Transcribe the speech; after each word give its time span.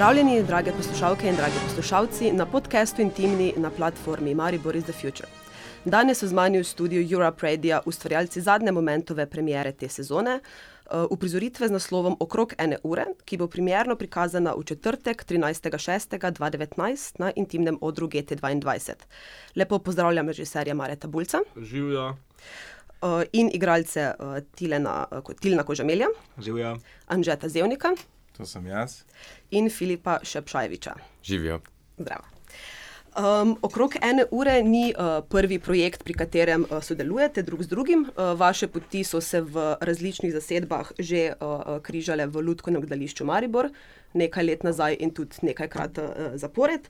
Pozdravljeni, 0.00 0.42
drage 0.42 0.72
poslušalke 0.72 1.28
in 1.28 1.36
dragi 1.36 1.54
poslušalci 1.66 2.32
na 2.32 2.46
podkastu 2.46 3.02
Intimni 3.02 3.52
na 3.56 3.70
platformi 3.70 4.34
Maribor 4.34 4.76
is 4.76 4.84
the 4.84 4.92
Future. 4.92 5.28
Danes 5.84 6.18
so 6.18 6.26
z 6.26 6.32
nami 6.32 6.58
v 6.58 6.64
studiu 6.64 7.02
Europe 7.12 7.46
Radio 7.46 7.82
ustvarjalci 7.86 8.40
zadnje 8.40 8.72
momentove 8.72 9.26
premiere 9.26 9.72
te 9.72 9.88
sezone, 9.88 10.40
uprizoritve 11.10 11.68
z 11.68 11.72
naslovom 11.72 12.16
Okrog 12.20 12.54
ene 12.58 12.78
ure, 12.82 13.04
ki 13.24 13.36
bo 13.36 13.46
premierno 13.46 13.96
prikazana 13.96 14.54
v 14.56 14.64
četrtek, 14.64 15.24
trinajstega 15.24 15.78
šestega 15.78 16.30
dva 16.30 16.48
devetnajst 16.50 17.18
na 17.18 17.32
intimnem 17.36 17.76
odru 17.80 18.08
GT 18.08 18.40
dvaindvajset. 18.40 19.04
Lepo 19.56 19.78
pozdravljam 19.78 20.28
režiserja 20.28 20.74
Mareta 20.74 21.08
Bulca. 21.08 21.42
Živjo. 21.56 22.16
in 23.32 23.50
igralce, 23.52 24.14
Tilena, 24.54 25.06
Tilna 25.40 25.62
Kožemelja, 25.62 26.06
Živjo. 26.38 26.78
Anžeta 27.06 27.48
Zevnika 27.48 27.92
To 28.40 28.46
sem 28.46 28.66
jaz. 28.66 29.04
in 29.50 29.70
Filipa 29.70 30.18
Šepšajeviča. 30.22 30.94
Živijo. 31.24 31.60
Zdravo. 31.98 32.24
okrog 33.62 33.94
ene 34.02 34.24
ure 34.30 34.62
ni, 34.62 34.94
prvi 35.28 35.58
projekt, 35.58 36.04
pri 36.04 36.14
katerem, 36.14 36.64
sodelujete 36.82 37.42
drug 37.42 37.62
z 37.62 37.68
drugim, 37.68 38.06
vaše 38.36 38.68
poti 38.68 39.04
so 39.04 39.20
se 39.20 39.40
v 39.40 39.76
različnih 39.80 40.32
zasedbah 40.32 40.92
že, 40.98 41.32
križale 41.82 42.26
v 42.26 42.40
Lutkovnem 42.40 42.80
gledališču 42.80 43.24
Maribor 43.24 43.68
nekaj 44.14 44.44
let 44.44 44.62
nazaj 44.64 44.96
in 45.00 45.10
tudi 45.10 45.36
nekajkrat, 45.42 45.98
zapored. 46.34 46.88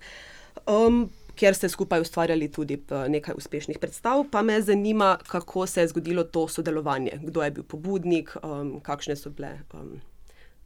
kjer 1.34 1.54
ste 1.54 1.68
skupaj 1.68 2.01
ustvarjali 2.01 2.48
tudi, 2.52 2.76
nekaj 3.09 3.34
uspešnih 3.37 3.78
predstav, 3.78 4.24
pa 4.30 4.42
me 4.42 4.62
zanima, 4.62 5.18
kako 5.26 5.66
se 5.66 5.80
je 5.80 5.88
zgodilo 5.88 6.24
to 6.24 6.48
sodelovanje, 6.48 7.20
kdo 7.23 7.42
je 7.42 7.51
bil 7.51 7.64
pobudnik, 7.64 8.37
kakšne 8.82 9.16
so 9.16 9.30
bile, 9.30 9.59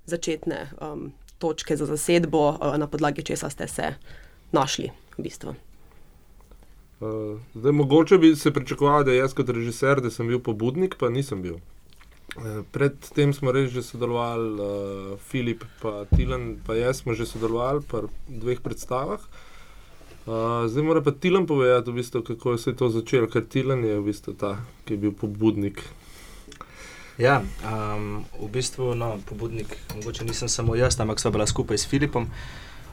začetne, 0.06 0.70
točke 1.38 1.76
za 1.76 1.86
zasedbo, 1.86 2.58
na 2.78 2.86
podlagi 2.86 3.22
česa 3.22 3.50
ste 3.50 3.68
se 3.68 3.94
našli 4.52 4.90
v 5.18 5.22
bistvu. 5.22 5.54
zdaj 7.54 7.72
mogoče 7.72 8.18
bi 8.18 8.36
se 8.36 8.52
pričakovalo, 8.52 9.04
da 9.04 9.12
jaz 9.12 9.34
kot 9.34 9.48
režiser, 9.48 10.00
da 10.00 10.10
sem 10.10 10.28
bil 10.28 10.40
pobudnik, 10.40 10.96
pa 10.98 11.10
nisem 11.10 11.42
bil. 11.42 11.58
pred 12.72 12.94
tem 13.14 13.32
smo 13.32 13.52
res 13.52 13.70
že 13.70 13.82
sodelovali, 13.82 14.58
Filip 15.18 15.64
pa 15.82 16.04
Tilen 16.16 16.58
pa 16.66 16.74
jaz 16.74 17.02
sva 17.02 17.14
že 17.14 17.26
sodelovala 17.26 17.80
pri 17.80 18.08
dveh 18.28 18.60
predstavah. 18.60 19.20
zdaj 20.66 20.82
mora 20.82 21.02
pa 21.02 21.12
Tilen 21.12 21.46
povedati, 21.46 21.90
v 21.90 21.94
bistvu, 21.94 22.22
kako 22.22 22.58
se 22.58 22.70
je 22.70 22.76
to 22.76 22.88
začelo, 22.88 23.26
ker 23.28 23.44
Tilen 23.44 23.84
je 23.84 24.00
v 24.00 24.04
bistvu 24.04 24.34
ta, 24.34 24.64
ki 24.84 24.94
je 24.94 24.98
bil 24.98 25.12
pobudnik. 25.12 25.84
Ja, 27.18 27.42
v 28.40 28.48
bistvu, 28.50 28.94
no, 28.98 29.18
pobudnik 29.28 29.76
mogoče 29.94 30.24
nisem 30.24 30.48
samo 30.48 30.74
jaz, 30.74 30.98
ampak 31.00 31.20
sva 31.22 31.30
bila 31.30 31.46
skupaj 31.46 31.78
s 31.78 31.86
Filipom. 31.86 32.26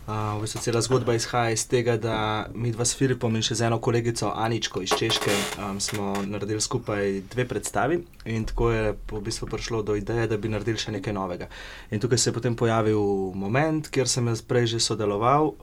v 0.07 0.41
bistvu 0.41 0.59
cela 0.61 0.81
zgodba 0.81 1.13
izhaja 1.13 1.53
iz 1.53 1.67
tega, 1.69 1.97
da 1.97 2.45
midva 2.53 2.85
s 2.85 2.97
Filipom 2.97 3.35
in 3.35 3.45
še 3.45 3.55
z 3.55 3.69
eno 3.69 3.79
kolegico, 3.79 4.31
Aničko 4.35 4.81
iz 4.81 4.93
Češke, 4.97 5.31
smo 5.79 6.13
naredili 6.25 6.61
skupaj 6.61 7.21
dve 7.31 7.45
predstavi 7.47 8.01
in 8.25 8.45
tako 8.45 8.71
je 8.71 8.95
v 9.11 9.21
bistvu 9.21 9.47
prišlo 9.47 9.81
do 9.83 9.95
ideje, 9.95 10.27
da 10.27 10.37
bi 10.37 10.49
naredili 10.49 10.77
še 10.77 10.91
nekaj 10.97 11.13
novega. 11.13 11.47
In 11.91 12.01
tukaj 12.01 12.17
se 12.17 12.29
je 12.29 12.33
potem 12.33 12.55
pojavil 12.55 13.31
moment, 13.33 13.87
kjer 13.87 14.09
sem 14.09 14.27
jaz 14.27 14.41
prej 14.41 14.73
že 14.75 14.79
sodeloval, 14.81 15.53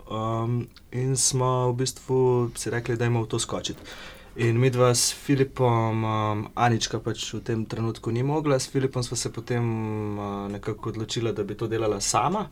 in 0.93 1.17
smo 1.17 1.71
v 1.75 1.83
bistvu 1.83 2.51
si 2.57 2.71
rekli, 2.71 2.97
dajmo 2.97 3.27
v 3.27 3.31
to 3.31 3.39
skočiti. 3.39 3.83
In 4.39 4.55
midva 4.63 4.95
s 4.95 5.11
Filipom, 5.11 6.05
Anička 6.55 7.01
pač 7.03 7.25
v 7.35 7.41
tem 7.43 7.65
trenutku 7.67 8.15
ni 8.15 8.23
mogla, 8.23 8.55
s 8.55 8.71
Filipom 8.71 9.03
sva 9.03 9.19
se 9.19 9.33
potem, 9.35 9.65
nekako 10.55 10.93
odločila, 10.95 11.33
da 11.35 11.43
bi 11.43 11.59
to 11.59 11.67
delala 11.67 11.99
sama. 11.99 12.45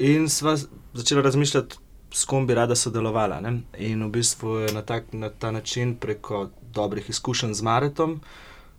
In 0.00 0.24
sva 0.32 0.56
začela 0.96 1.20
razmišljati, 1.20 1.76
s 2.16 2.24
kom 2.24 2.46
bi 2.48 2.56
rada 2.56 2.72
sodelovala, 2.72 3.42
ne. 3.44 3.52
In 3.76 4.08
v 4.08 4.10
bistvu 4.16 4.64
je 4.64 4.72
na 4.72 4.80
tak, 4.88 5.12
na 5.12 5.28
ta 5.28 5.50
način 5.52 5.98
preko 6.00 6.48
dobrih 6.72 7.12
izkušenj 7.12 7.52
z 7.52 7.62
Maretom 7.62 8.16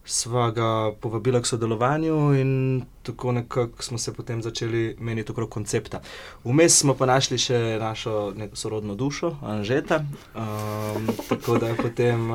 sva 0.08 0.52
ga 0.52 0.92
povabila 1.02 1.42
k 1.42 1.46
sodelovanju 1.46 2.34
in 2.40 2.52
tako 3.04 3.32
nekako 3.32 3.84
smo 3.84 3.98
se 3.98 4.14
potem 4.14 4.42
začeli 4.42 4.96
meniti 5.00 5.32
okrog 5.32 5.50
koncepta. 5.50 6.02
Vmes 6.44 6.80
smo 6.80 6.96
pa 6.96 7.06
našli 7.06 7.38
še 7.38 7.78
našo 7.80 8.34
sorodno 8.54 8.96
dušo, 8.96 9.36
Anžeta, 9.44 10.00
tako 11.30 11.58
da 11.60 11.76
potem, 11.76 12.32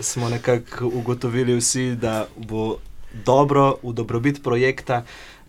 smo 0.00 0.28
nekako 0.28 0.90
ugotovili 0.90 1.56
vsi, 1.56 1.94
da 1.96 2.26
bo 2.36 2.76
dobro, 3.24 3.76
v 3.82 3.94
dobrobit 3.94 4.42
projekta, 4.42 5.04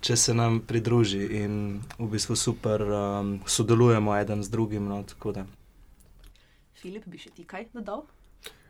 če 0.06 0.16
se 0.16 0.34
nam 0.34 0.60
pridruži, 0.62 1.24
in 1.42 1.82
v 1.98 2.10
bistvu 2.12 2.38
super, 2.38 2.84
sodelujemo 3.46 4.14
eden 4.18 4.44
z 4.44 4.54
drugim, 4.54 4.86
no. 4.86 5.02
Filip, 6.78 7.08
bi 7.10 7.18
še 7.18 7.34
ti 7.34 7.48
kaj 7.48 7.72
dodal? 7.74 8.06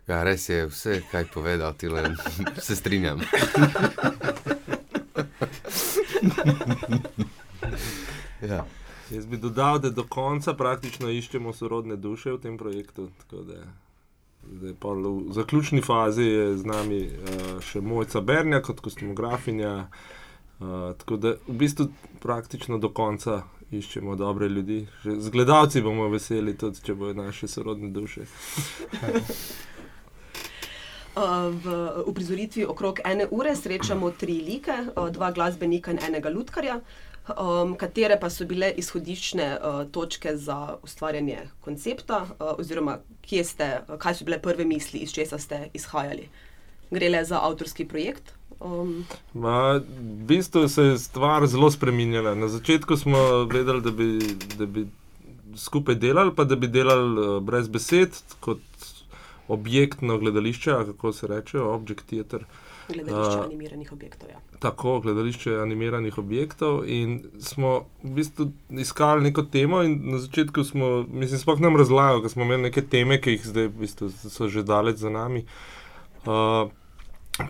Ja, 0.08 0.24
res 0.24 0.50
je, 0.50 0.68
vse, 0.70 1.00
kaj 1.12 1.26
povedal 1.34 1.74
Tilen, 1.74 2.16
se 2.66 2.76
strinjam. 2.76 3.22
Ja. 8.46 8.66
Jaz 9.10 9.26
bi 9.26 9.38
dodal, 9.38 9.80
da 9.80 9.90
do 9.90 10.04
konca 10.10 10.54
praktično 10.54 11.10
iščemo 11.10 11.54
sorodne 11.54 11.96
duše 11.96 12.36
v 12.36 12.40
tem 12.42 12.58
projektu, 12.58 13.08
tako 13.22 13.42
da 13.44 13.62
zdaj 14.54 14.74
v 14.82 15.34
zaključni 15.34 15.82
fazi 15.82 16.24
je 16.24 16.58
z 16.58 16.66
nami, 16.66 17.00
še 17.66 17.82
Mojca 17.82 18.22
Bernjak 18.22 18.66
kot 18.66 18.80
kostumografinja, 18.86 19.88
tako 21.02 21.18
da 21.18 21.36
v 21.48 21.58
bistvu 21.64 21.88
praktično 22.22 22.78
do 22.78 22.90
konca 22.90 23.44
iščemo 23.72 24.16
dobre 24.16 24.50
ljudi. 24.50 24.86
Že 25.04 25.20
z 25.20 25.30
gledalci 25.30 25.82
bomo 25.82 26.10
veseli 26.10 26.58
tudi, 26.58 26.82
če 26.86 26.94
bojo 26.94 27.14
naše 27.14 27.48
sorodne 27.48 27.90
duše. 27.90 28.26
v 31.16 31.76
uprizoritvi 32.06 32.66
Okrog 32.66 33.00
ene 33.06 33.28
ure 33.32 33.56
srečamo 33.56 34.12
tri 34.12 34.40
like, 34.42 34.78
dva 35.12 35.32
glasbenika 35.32 35.92
in 35.92 36.00
enega 36.08 36.30
lutkarja. 36.30 36.80
katere 37.78 38.20
pa 38.22 38.30
so 38.30 38.46
bile 38.46 38.70
izhodiščne, 38.78 39.46
točke 39.92 40.36
za 40.38 40.78
ustvarjanje 40.84 41.48
koncepta, 41.62 42.26
oziroma 42.40 43.00
kje 43.26 43.44
ste, 43.44 43.70
kaj 43.98 44.16
so 44.16 44.26
bile 44.26 44.38
prve 44.40 44.66
misli, 44.66 45.00
iz 45.00 45.14
česa 45.14 45.40
ste 45.40 45.70
izhajali? 45.74 46.30
Gre 46.92 47.10
le 47.10 47.24
za 47.26 47.40
avtorski 47.42 47.88
projekt, 47.88 48.36
Ma, 49.34 49.78
v 49.78 50.26
bistvu 50.28 50.68
se 50.68 50.84
je 50.84 50.98
stvar 50.98 51.48
zelo 51.48 51.72
spreminjala, 51.72 52.36
na 52.36 52.48
začetku 52.48 52.98
smo 52.98 53.44
vedeli, 53.52 53.82
da 53.82 53.92
bi, 53.92 54.20
da 54.58 54.66
bi 54.66 54.88
skupaj 55.56 55.96
delali 55.96 56.36
pa 56.36 56.44
da 56.44 56.56
bi 56.56 56.68
delali, 56.68 57.42
brez 57.42 57.68
besed, 57.68 58.16
kot 58.40 58.60
objektno 59.48 60.18
gledališče, 60.18 60.72
ali 60.72 60.86
kako 60.86 61.14
se 61.14 61.28
reče, 61.28 61.60
object 61.60 62.06
theatre. 62.06 62.46
Gledališče 62.88 63.40
animiranih 63.46 63.92
objektov, 63.92 64.30
ja. 64.30 64.40
Tako, 64.60 65.00
gledališče 65.00 65.56
animiranih 65.58 66.18
objektov 66.18 66.84
in 66.86 67.24
smo 67.40 67.86
v 68.04 68.10
bistvu 68.20 68.52
iskali 68.70 69.24
neko 69.24 69.44
temo 69.44 69.82
in 69.84 70.00
na 70.12 70.20
začetku 70.20 70.64
smo, 70.64 71.06
mislim, 71.10 71.40
sploh 71.40 71.60
ne 71.60 71.70
bom 71.70 71.78
razlagal, 71.78 72.22
ke 72.22 72.30
smo 72.30 72.44
imeli 72.44 72.70
neke 72.70 72.82
teme, 72.82 73.18
ki 73.22 73.38
jih 73.38 73.48
zdaj 73.48 73.68
v 73.68 73.86
bistvu 73.86 74.10
so 74.10 74.48
že 74.48 74.64
daleč 74.64 75.02
za 75.02 75.10
nami. 75.10 75.46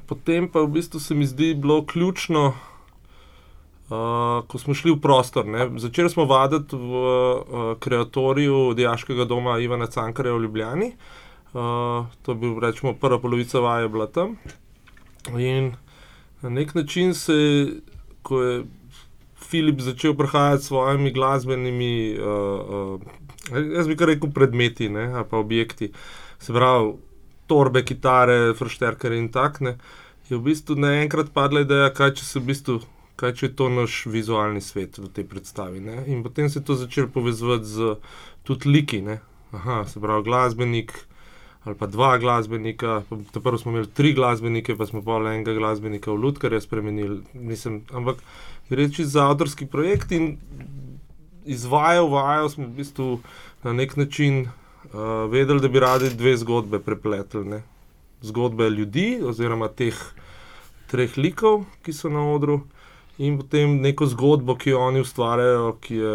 potem 0.08 0.48
pa 0.48 0.64
v 0.64 0.72
bistvu 0.80 1.00
se 1.00 1.16
mi 1.16 1.26
zdi 1.26 1.54
bilo 1.54 1.86
ključno, 1.86 2.54
ko 4.48 4.58
smo 4.58 4.74
šli 4.74 4.96
v 4.96 5.02
prostor, 5.02 5.46
ne, 5.46 5.70
začeli 5.78 6.10
smo 6.10 6.26
vaditi 6.26 6.76
v, 6.76 7.76
kreatoriju 7.80 8.74
Dijaškega 8.74 9.26
doma 9.26 9.60
Ivana 9.60 9.88
Cankarja 9.88 10.34
v 10.34 10.42
Ljubljani. 10.42 10.92
To 12.22 12.32
je 12.32 12.36
bil 12.36 12.60
recimo 12.60 12.94
prva 12.94 13.20
polovica 13.20 13.60
vaje 13.60 13.86
je 13.86 13.90
bila 13.90 14.08
tam. 14.08 14.36
In 15.38 15.74
na 16.42 16.50
neki 16.50 16.78
način 16.78 17.14
se 17.14 17.34
je, 17.34 17.68
ko 18.22 18.42
je 18.42 18.64
Filip 19.36 19.80
začel 19.80 20.14
prihajati 20.18 20.64
s 20.64 20.68
svojimi 20.68 21.12
glasbenimi, 21.12 22.18
jaz 23.76 23.88
bi 23.88 23.96
kar 23.96 24.08
rekel 24.08 24.32
predmeti, 24.34 24.90
ne, 24.90 25.06
ali 25.14 25.26
pa 25.30 25.38
objekti, 25.38 25.92
se 26.40 26.54
pravi 26.54 26.94
torbe, 27.48 27.84
kitare, 27.86 28.54
frušterkarji 28.58 29.20
in 29.20 29.32
tako, 29.32 29.64
ne, 29.64 29.78
je 30.30 30.38
v 30.38 30.42
bistvu 30.42 30.76
naenkrat 30.82 31.30
padla 31.34 31.62
ideja, 31.62 31.92
kaj 31.94 32.16
če 32.18 32.26
se 32.26 32.40
v 32.40 32.50
bistvu, 32.50 32.80
kaj 33.22 33.36
če 33.38 33.46
je 33.46 33.56
to 33.56 33.70
naš 33.70 34.06
vizualni 34.10 34.62
svet 34.66 34.98
v 34.98 35.12
tej 35.14 35.28
predstavi, 35.30 35.80
ne. 35.80 36.04
In 36.10 36.24
potem 36.26 36.50
se 36.50 36.60
je 36.60 36.66
to 36.66 36.76
začelo 36.76 37.08
povezovati 37.14 37.70
s 37.70 37.94
tudi 38.44 38.70
liki, 38.70 39.02
ne. 39.06 39.20
se 39.92 40.02
pravi 40.02 40.24
glasbenik 40.24 40.96
ali 41.66 41.76
pa 41.76 41.88
dva 41.88 42.18
glasbenika, 42.18 43.02
prvo 43.34 43.58
smo 43.58 43.72
imeli 43.72 43.88
tri 43.88 44.14
glasbenike 44.14 44.76
pa 44.78 44.86
smo 44.86 45.02
pol 45.02 45.28
enega 45.28 45.54
glasbenika 45.54 46.12
v 46.12 46.22
lutkarja 46.22 46.62
spremenili, 46.62 47.24
mislim, 47.34 47.82
ampak 47.94 48.22
gre 48.70 48.90
čisto 48.90 49.18
za 49.18 49.30
avtorski 49.30 49.66
projekt 49.66 50.12
in 50.12 50.38
iz 51.46 51.66
vaje 51.66 52.02
v 52.02 52.12
vajo 52.14 52.50
smo 52.50 52.66
v 52.66 52.78
bistvu 52.78 53.20
na 53.64 53.74
neki 53.74 54.00
način, 54.00 54.46
vedeli, 55.30 55.62
da 55.62 55.68
bi 55.68 55.80
radi 55.80 56.10
dve 56.10 56.38
zgodbi 56.38 56.80
prepletli, 56.80 57.46
ne. 57.46 57.64
Zgodbe 58.22 58.70
ljudi 58.70 59.20
oziroma 59.26 59.68
teh 59.68 59.98
treh 60.90 61.18
likov, 61.18 61.66
ki 61.84 61.94
so 61.94 62.10
na 62.10 62.24
odru, 62.32 62.62
in 63.18 63.38
potem 63.40 63.80
neko 63.82 64.06
zgodbo, 64.06 64.56
ki 64.56 64.70
jo 64.70 64.82
oni 64.88 65.02
ustvarjajo, 65.02 65.78
ki 65.82 65.96
je 65.96 66.14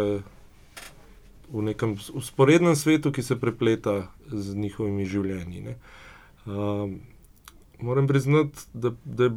v 1.51 1.61
nekem 1.61 1.97
usporednem 2.13 2.75
svetu, 2.75 3.11
ki 3.11 3.23
se 3.23 3.39
prepleta 3.39 4.07
z 4.27 4.55
njihovimi 4.55 5.05
življenji. 5.05 5.75
Um, 6.45 6.99
moram 7.81 8.07
priznati, 8.07 8.65
da, 8.73 8.93
da 9.05 9.29
je 9.29 9.33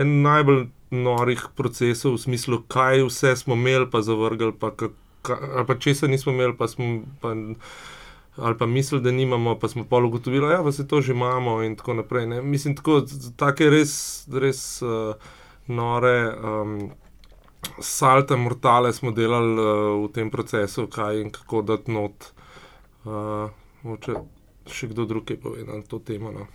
en 0.00 0.22
najbolj 0.24 0.66
norih 0.90 1.44
procesov 1.56 2.16
v 2.16 2.24
smislu, 2.24 2.62
kaj 2.72 3.04
vse 3.08 3.36
smo 3.36 3.56
imeli, 3.58 3.88
pa 3.90 4.02
zavrgli, 4.04 4.52
pa, 4.58 4.72
pa 4.72 5.78
če 5.78 5.94
se 5.94 6.08
nismo 6.08 6.34
imeli, 6.34 6.56
pa 6.58 6.70
smo. 6.70 7.02
Pa, 7.20 7.36
Ali 8.32 8.56
pa 8.56 8.64
misli, 8.64 8.96
da 9.04 9.10
nimamo, 9.12 9.58
pa 9.60 9.68
smo 9.68 9.82
pa 9.84 9.98
ugotovili, 10.00 10.46
da 10.48 10.54
ja, 10.54 10.72
se 10.72 10.86
to 10.88 11.02
že 11.04 11.12
imamo, 11.12 11.58
in 11.62 11.74
tako 11.76 11.94
naprej. 11.94 12.26
Ne? 12.26 12.38
Mislim, 12.42 12.72
tako 13.36 13.68
res, 13.68 14.24
res 14.32 14.62
uh, 14.80 15.12
nore 15.66 16.32
um, 16.32 16.78
salte 17.80 18.36
mortale 18.36 18.92
smo 18.92 19.10
delali 19.10 19.52
uh, 19.52 20.04
v 20.04 20.12
tem 20.12 20.30
procesu, 20.30 20.86
kaj 20.86 21.20
in 21.20 21.30
kako 21.30 21.62
dati 21.62 21.92
not. 21.92 22.32
Uh, 23.04 23.50
moče 23.82 24.14
še 24.70 24.88
kdo 24.92 25.06
drug 25.10 25.30
je 25.30 25.40
povedal 25.40 25.82
to 25.82 25.98
temo. 25.98 26.30
No? 26.30 26.46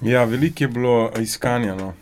Ja, 0.00 0.24
veliko 0.24 0.64
je 0.64 0.68
bilo 0.68 1.12
iskanja. 1.20 1.74
No. 1.74 1.92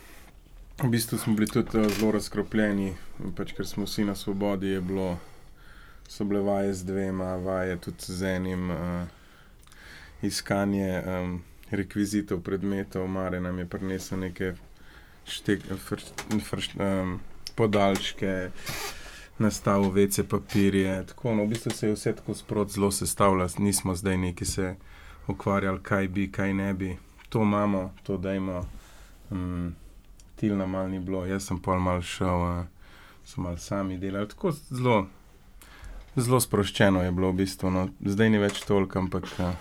V 0.83 0.89
bistvu 0.89 1.19
smo 1.19 1.35
bili 1.35 1.51
tudi 1.51 1.79
uh, 1.79 1.91
zelo 1.91 2.13
razkropljeni, 2.15 2.95
pač, 3.37 3.55
ker 3.55 3.67
smo 3.67 3.87
vsi 3.87 4.07
na 4.07 4.15
svobodi. 4.15 4.79
Bilo, 4.81 5.19
so 6.09 6.25
bile 6.25 6.41
vaje 6.41 6.75
z 6.75 6.87
dvema, 6.87 7.37
vaje 7.43 7.77
tudi 7.79 8.15
z 8.15 8.37
enim, 8.37 8.71
uh, 8.71 9.05
iskanje 10.23 11.03
um, 11.03 11.39
rekvizitov, 11.71 12.43
predmetov. 12.47 13.07
Mare 13.09 13.41
nam 13.41 13.59
je 13.59 13.69
prinesel 13.71 14.19
neke 14.27 14.55
štek, 15.25 15.67
fr, 15.87 16.01
fr, 16.45 16.65
um, 16.81 17.19
podaljške, 17.55 18.51
nastavil 19.39 19.91
vece 19.91 20.29
papirje. 20.29 21.07
Tako, 21.13 21.35
no, 21.35 21.45
v 21.45 21.55
bistvu 21.55 21.73
se 21.75 21.87
je 21.87 21.95
vse 21.95 22.17
tako 22.17 22.35
sprot 22.35 22.73
zelo 22.73 22.91
sestavljalo, 22.91 23.49
nismo 23.59 23.95
zdaj 23.95 24.17
neki 24.17 24.45
se 24.45 24.75
ukvarjali, 25.29 25.83
kaj 25.83 26.09
bi, 26.09 26.33
kaj 26.33 26.55
ne 26.55 26.75
bi 26.75 26.97
to 27.31 27.43
imamo, 27.43 27.95
to 28.03 28.17
da 28.17 28.35
imamo. 28.35 28.69
Um, 29.31 29.75
Tilna 30.37 30.67
mal 30.67 30.91
ni 30.91 30.99
bilo, 30.99 31.27
jaz 31.27 31.45
sem 31.47 31.59
pol 31.59 31.79
mal 31.79 32.03
šel, 32.03 32.43
uh, 32.43 32.65
sem 33.25 33.45
mal 33.45 33.57
sami 33.57 33.99
delal. 33.99 34.27
Tako 34.27 34.51
zelo, 34.53 35.07
zelo 36.17 36.41
sproščeno 36.41 37.03
je 37.03 37.13
bilo 37.13 37.31
v 37.31 37.43
bistvu. 37.43 37.71
No. 37.71 37.89
Zdaj 38.01 38.31
ni 38.31 38.41
več 38.43 38.63
toliko, 38.67 38.99
ampak 38.99 39.29
uh, 39.39 39.55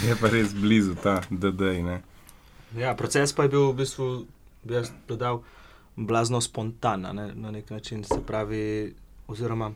je 0.06 0.16
pa 0.20 0.30
res 0.30 0.54
blizu 0.54 0.94
ta 0.94 1.20
DD. 1.30 1.72
Ja, 2.76 2.94
proces 2.94 3.32
pa 3.32 3.42
je 3.42 3.48
bil 3.48 3.70
v 3.70 3.76
bistvu, 3.82 4.08
bi 4.62 4.74
jaz 4.74 4.92
dodal, 5.08 5.42
blazno 5.96 6.40
spontan 6.40 7.08
ne, 7.12 7.32
na 7.34 7.50
nek 7.50 7.70
način. 7.70 8.04
Se 8.04 8.20
pravi, 8.26 8.94
oziroma 9.28 9.72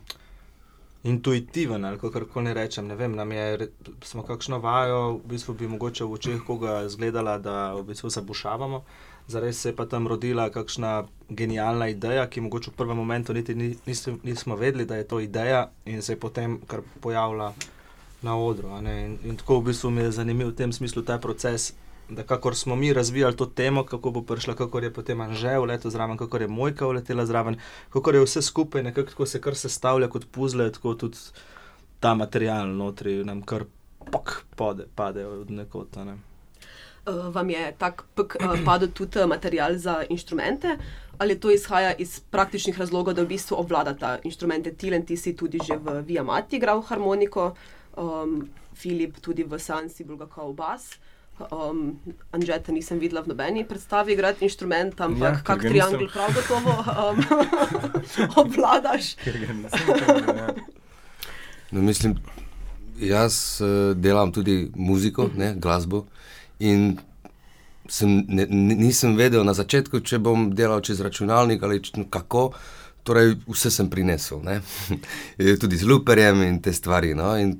intuitiven 1.05 1.85
ali 1.85 1.99
kako 1.99 2.41
ne 2.41 2.55
rečem. 2.55 2.87
Ne 2.87 2.94
vem, 2.94 3.17
nam 3.17 3.32
je, 3.32 3.69
smo 4.02 4.23
kakšno 4.23 4.58
vajo, 4.58 5.19
v 5.25 5.29
bistvu 5.29 5.55
bi 5.55 5.69
mogoče 5.69 6.05
v 6.05 6.12
očeh 6.12 6.41
koga 6.46 6.82
izgledala, 6.87 7.38
da 7.38 7.75
v 7.75 7.82
bistvu 7.82 8.11
zabušavamo. 8.11 8.82
Zares 9.29 9.61
se 9.61 9.69
je 9.69 9.76
pa 9.76 9.87
tam 9.87 10.08
rodila 10.08 10.50
kakšna 10.50 11.05
genialna 11.29 11.88
ideja, 11.88 12.26
ki 12.26 12.40
mogoče 12.40 12.70
v 12.70 12.76
prvem 12.76 12.97
momentu 12.97 13.32
niti 13.32 13.55
nismo, 13.55 14.19
nismo 14.23 14.56
vedeli, 14.56 14.85
da 14.85 14.97
je 14.97 15.08
to 15.08 15.20
ideja 15.20 15.70
in 15.85 16.02
se 16.02 16.12
je 16.12 16.20
potem 16.20 16.61
kar 16.67 16.81
pojavila 17.00 17.55
na 18.23 18.37
odru. 18.37 18.69
In, 18.79 19.19
in 19.25 19.37
tako 19.37 19.61
v 19.61 19.64
bistvu 19.64 19.90
mi 19.90 20.02
je 20.02 20.12
zanimiv 20.12 20.49
v 20.49 20.56
tem 20.56 20.73
smislu 20.73 21.02
ta 21.02 21.19
proces 21.19 21.73
da 22.09 22.23
kako 22.23 22.55
smo 22.55 22.77
mi 22.77 22.93
razvijali 22.93 23.37
to 23.37 23.47
temo, 23.47 23.85
kako 23.87 24.11
bo 24.11 24.23
prišla, 24.23 24.55
kako 24.55 24.79
je 24.79 24.93
potem 24.93 25.21
Anže 25.21 25.59
vletel 25.59 25.91
zraven, 25.91 26.17
kako 26.17 26.37
je 26.37 26.49
Mojka 26.49 26.87
vletela 26.87 27.27
zraven, 27.27 27.56
kako 27.91 28.11
je 28.11 28.25
vse 28.25 28.43
skupaj 28.43 28.83
nekako 28.83 29.27
se 29.27 29.41
kar 29.41 29.56
sestavlja 29.56 30.09
kot 30.09 30.27
puzle, 30.31 30.73
tako 30.73 30.95
tudi 30.95 31.19
ta 32.01 32.15
material 32.15 32.69
notri 32.69 33.25
nam 33.25 33.43
kar 33.43 33.65
pok 34.11 34.45
pade, 34.56 34.85
pade 34.95 35.27
od 35.27 35.51
nekota. 35.51 36.05
Ne. 36.05 36.17
Uh, 37.06 37.35
vam 37.35 37.51
je 37.51 37.73
tak 37.79 38.05
pek, 38.15 38.37
uh, 38.41 38.59
padel 38.65 38.89
tudi 38.89 39.19
uh, 39.19 39.29
material 39.29 39.79
za 39.79 40.05
inštrumente, 40.09 40.79
ali 41.19 41.41
to 41.41 41.50
izhaja 41.50 41.95
iz 41.95 42.21
praktičnih 42.21 42.79
razlogov, 42.79 43.15
da 43.15 43.23
v 43.23 43.29
bistvu 43.29 43.57
obvladata 43.61 44.19
inštrumente 44.25 44.73
Tilen, 44.73 45.07
ti 45.07 45.17
si 45.17 45.37
tudi 45.37 45.59
že 45.65 45.77
v 45.77 46.03
Viamati 46.03 46.57
igral 46.57 46.83
harmoniko, 46.83 47.55
um, 47.97 48.49
Filip 48.75 49.21
tudi 49.21 49.45
v 49.45 49.59
Sansi, 49.59 50.05
Bulgakov 50.05 50.53
bas. 50.53 50.93
Uh, 50.93 51.13
Um, 51.35 51.99
Anžeta 52.31 52.73
nisem 52.73 53.01
videla 53.03 53.25
v 53.25 53.33
nobeni 53.33 53.65
predstavi, 53.67 54.15
igrati 54.15 54.45
inštrument, 54.47 55.01
ampak 55.03 55.41
ja, 55.41 55.43
kak 55.43 55.65
triangel 55.67 56.07
prav 56.07 56.31
gotovo 56.31 56.75
um, 56.79 57.19
obvladaš. 58.45 59.17
Ja. 59.27 60.55
No, 61.75 61.83
mislim, 61.83 62.15
jaz 63.03 63.59
uh, 63.59 63.97
delam 63.99 64.31
tudi 64.33 64.71
muziko, 64.75 65.27
ne, 65.35 65.57
glasbo. 65.59 66.05
In 66.63 67.01
sem, 67.91 68.23
ne, 68.29 68.47
nisem 68.79 69.17
vedel 69.19 69.43
na 69.43 69.57
začetku, 69.59 70.05
če 70.07 70.21
bom 70.23 70.53
delal 70.55 70.85
čez 70.87 71.03
računalnik 71.03 71.67
ali 71.67 71.81
če, 71.83 71.97
no, 71.99 72.07
kako. 72.15 72.53
Torej, 73.05 73.35
vse 73.51 73.69
sem 73.75 73.91
prinesel, 73.91 74.41
tudi 75.61 75.77
z 75.77 75.85
luperjem 75.85 76.47
in 76.47 76.63
te 76.63 76.73
stvari. 76.73 77.11
No, 77.19 77.35
in 77.37 77.59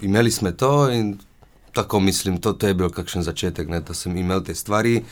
imeli 0.00 0.32
smo 0.34 0.50
to, 0.56 0.88
in 0.90 1.12
tako 1.72 2.00
mislim, 2.00 2.40
to, 2.40 2.52
to 2.52 2.66
je 2.66 2.74
bil 2.74 2.90
kakšen 2.90 3.22
začetek, 3.22 3.68
ne, 3.68 3.80
da 3.80 3.94
sem 3.94 4.16
imel 4.16 4.42
te 4.44 4.54
stvari, 4.54 5.02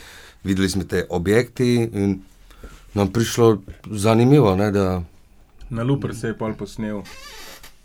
videli 0.43 0.69
smo 0.69 0.83
te 0.83 1.05
objekti 1.09 1.89
in 1.93 2.21
nam 2.93 3.11
prišlo 3.11 3.61
zanimivo. 3.85 4.55
Ne, 4.55 4.71
da... 4.71 5.03
Na 5.69 5.83
Luper 5.83 6.15
se 6.15 6.27
je 6.27 6.37
pol 6.37 6.53
posnel 6.53 7.01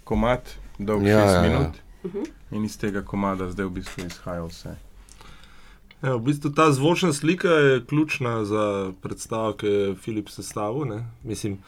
komat, 0.04 0.56
dolg 0.78 1.06
ja, 1.06 1.18
6 1.18 1.26
ja, 1.26 1.32
ja, 1.32 1.42
minut 1.42 1.76
ja. 2.04 2.26
in 2.50 2.64
iz 2.64 2.78
tega 2.78 3.02
komada 3.02 3.50
zdaj 3.50 3.66
v 3.66 3.70
bistvu 3.80 4.06
izhaja 4.06 4.44
vse. 4.44 4.74
Ja, 6.02 6.14
v 6.16 6.20
bistvu 6.28 6.50
ta 6.52 6.72
zvočna 6.72 7.12
slika 7.12 7.48
je 7.48 7.84
ključna 7.86 8.44
za 8.44 8.92
predstavo, 9.02 9.52
ki 9.52 9.66
je 9.66 9.94
Filip 9.94 10.28
sestavil. 10.28 11.00
Mislim, 11.24 11.58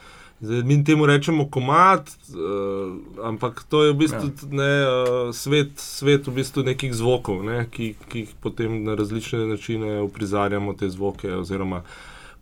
Zdaj, 0.41 0.63
mi 0.63 0.85
temu 0.85 1.07
rečemo 1.07 1.49
komat, 1.51 2.11
uh, 2.11 3.27
ampak 3.27 3.65
to 3.69 3.85
je 3.85 3.93
v 3.93 3.97
bistvu 3.97 4.27
ja. 4.27 4.49
ne, 4.51 4.75
uh, 4.87 5.35
svet, 5.35 5.71
svet 5.77 6.27
v 6.27 6.35
bistvu 6.39 6.63
nekih 6.63 6.95
zvokov, 6.95 7.43
ne, 7.43 7.65
ki, 7.71 7.97
ki 8.09 8.23
jih 8.23 8.35
potem 8.41 8.85
na 8.87 8.95
različne 8.95 9.47
načine 9.47 9.99
uprizarjamo, 10.07 10.77
te 10.79 10.91
zvoke, 10.91 11.33
oziroma 11.35 11.83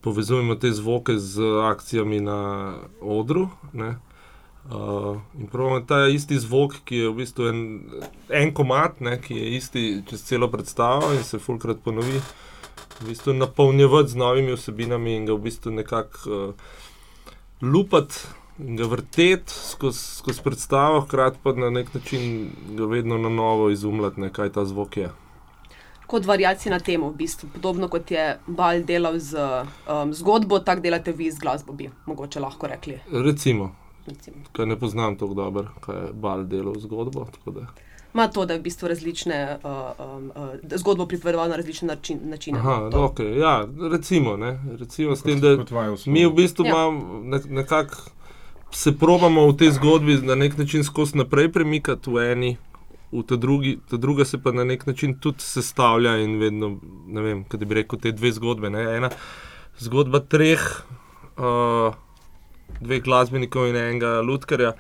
povezujemo 0.04 0.54
te 0.60 0.72
zvoke 0.72 1.16
z 1.18 1.40
akcijami 1.72 2.20
na 2.20 2.74
odru. 3.00 3.48
Ne. 3.72 3.96
Uh, 4.66 5.20
in 5.38 5.46
pravno 5.46 5.80
ta 5.86 6.06
isti 6.10 6.38
zvok, 6.42 6.80
ki 6.84 6.96
je 6.96 7.10
v 7.10 7.16
bistvu 7.20 7.46
en, 7.52 7.60
en 8.34 8.50
komat, 8.54 8.98
ne, 9.00 9.14
ki 9.22 9.36
je 9.38 9.52
isti 9.56 9.84
čez 10.08 10.24
celo 10.26 10.48
predstavo 10.50 11.12
in 11.14 11.22
se 11.22 11.38
fulkrat 11.38 11.84
ponovi, 11.84 12.18
v 12.98 13.06
bistvu 13.06 13.36
napolnjevati 13.36 14.16
z 14.16 14.18
novimi 14.18 14.56
vsebinami 14.56 15.14
in 15.20 15.30
ga 15.30 15.36
v 15.38 15.46
bistvu 15.46 15.76
nekako. 15.78 16.26
Uh, 16.26 16.84
lupati 17.62 18.14
in 18.58 18.76
ga 18.76 18.84
vrteti 18.84 19.52
skozi 19.52 19.98
skoz 19.98 20.40
predstavo, 20.40 21.00
hkrati 21.00 21.38
pa 21.42 21.52
na 21.52 21.70
nek 21.70 21.94
način 21.94 22.50
ga 22.76 22.84
vedno 22.84 23.18
na 23.18 23.28
novo 23.28 23.70
izumljati, 23.70 24.20
ne, 24.20 24.32
kaj 24.32 24.52
ta 24.52 24.64
zvok 24.64 24.96
je. 24.96 25.10
Kot 26.06 26.24
variacija 26.24 26.72
na 26.72 26.80
temo, 26.80 27.08
v 27.10 27.16
bistvu. 27.16 27.48
podobno 27.52 27.88
kot 27.88 28.10
je 28.10 28.38
Bal 28.46 28.82
delal 28.82 29.18
z 29.18 29.38
um, 29.38 30.14
zgodbo, 30.14 30.58
tako 30.58 30.80
delate 30.80 31.12
vi 31.12 31.30
z 31.30 31.38
glasbo, 31.38 31.72
bi 31.72 31.90
mogoče 32.06 32.40
lahko 32.40 32.66
rekli. 32.66 32.98
Recimo, 33.12 33.74
Recimo. 34.06 34.36
ne 34.66 34.78
poznam 34.78 35.18
tako 35.18 35.34
dobro, 35.34 35.68
kaj 35.80 35.96
je 35.96 36.12
Bal 36.12 36.44
delal 36.44 36.78
zgodbo 36.78 37.26
ima 38.16 38.28
to, 38.28 38.46
da 38.46 38.52
je 38.52 38.58
v 38.58 38.62
bistvu 38.62 38.88
različne 38.88 39.58
uh, 39.64 39.70
um, 40.16 40.32
uh, 40.36 40.78
zgodbo 40.78 41.06
pripovedoval 41.06 41.48
na 41.48 41.56
različne 41.56 41.88
način, 41.88 42.18
načine. 42.22 42.58
Aha, 42.58 42.90
okay. 42.92 43.38
ja, 43.38 43.68
recimo, 43.90 44.36
ne, 44.36 44.60
recimo 44.80 45.16
s 45.16 45.22
tem, 45.22 45.40
da 45.40 45.56
mi 46.06 46.26
v 46.26 46.30
bistvu 46.32 46.64
ja. 46.64 46.70
imamo 46.70 47.20
ne, 47.22 47.40
nekako. 47.48 47.96
Se 48.70 48.92
probamo 48.98 49.46
v 49.46 49.56
tej 49.56 49.70
zgodbi 49.70 50.16
na 50.26 50.34
nek 50.34 50.56
način 50.58 50.84
skozi 50.84 51.16
naprej 51.16 51.52
premikati 51.52 52.10
v 52.10 52.24
eni, 52.32 52.56
v 53.12 53.22
ta 53.22 53.36
drugi, 53.36 53.78
ta 53.90 53.96
druga 53.96 54.24
se 54.24 54.42
pa 54.42 54.52
na 54.52 54.64
nek 54.64 54.86
način 54.86 55.14
tudi 55.20 55.40
sestavlja 55.40 56.16
in 56.16 56.38
vedno, 56.40 56.78
ne 57.06 57.22
vem, 57.22 57.44
kaj 57.44 57.60
bi 57.60 57.78
rekel, 57.82 58.00
te 58.00 58.12
dve 58.12 58.32
zgodbe. 58.32 58.70
Ne? 58.70 58.82
Ena 58.96 59.10
zgodba 59.78 60.20
treh, 60.20 60.64
uh, 61.36 61.94
dveh 62.80 63.02
glasbenikov 63.02 63.68
in 63.70 63.76
enega 63.76 64.20
lutkarja, 64.20 64.72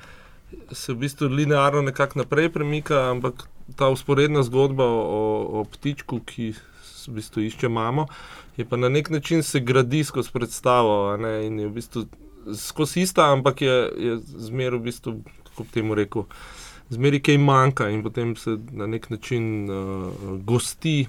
se 0.72 0.92
v 0.92 1.02
bistvu 1.04 1.28
linearno 1.28 1.82
nekako 1.82 2.22
naprej 2.22 2.50
premika, 2.54 3.10
ampak 3.10 3.46
ta 3.76 3.88
usporedna 3.90 4.42
zgodba 4.46 4.84
o, 4.84 5.22
o 5.60 5.64
ptičku, 5.64 6.20
ki 6.26 6.52
v 7.06 7.16
bistvu 7.16 7.46
išče 7.46 7.68
mamo, 7.68 8.06
je 8.56 8.64
pa 8.64 8.76
na 8.76 8.88
nek 8.88 9.10
način 9.10 9.42
se 9.42 9.60
gradi 9.60 10.04
skozi 10.04 10.30
predstavo. 10.32 11.14
In 11.46 11.58
je 11.60 11.66
v 11.68 11.72
bistvu 11.72 12.06
skozi 12.54 13.02
ista, 13.02 13.30
ampak 13.32 13.62
je, 13.62 13.74
je 13.96 14.16
zmeraj 14.48 14.78
v 14.78 14.82
bistvu, 14.82 15.16
kako 15.50 15.66
bi 15.66 15.74
temu 15.74 15.98
rekel. 15.98 16.26
Zmeri 16.90 17.18
kaj 17.18 17.38
manjka, 17.42 17.88
in 17.90 18.02
potem 18.02 18.36
se 18.38 18.54
na 18.70 18.86
nek 18.86 19.10
način 19.10 19.70
uh, 19.70 20.38
gosti 20.46 21.06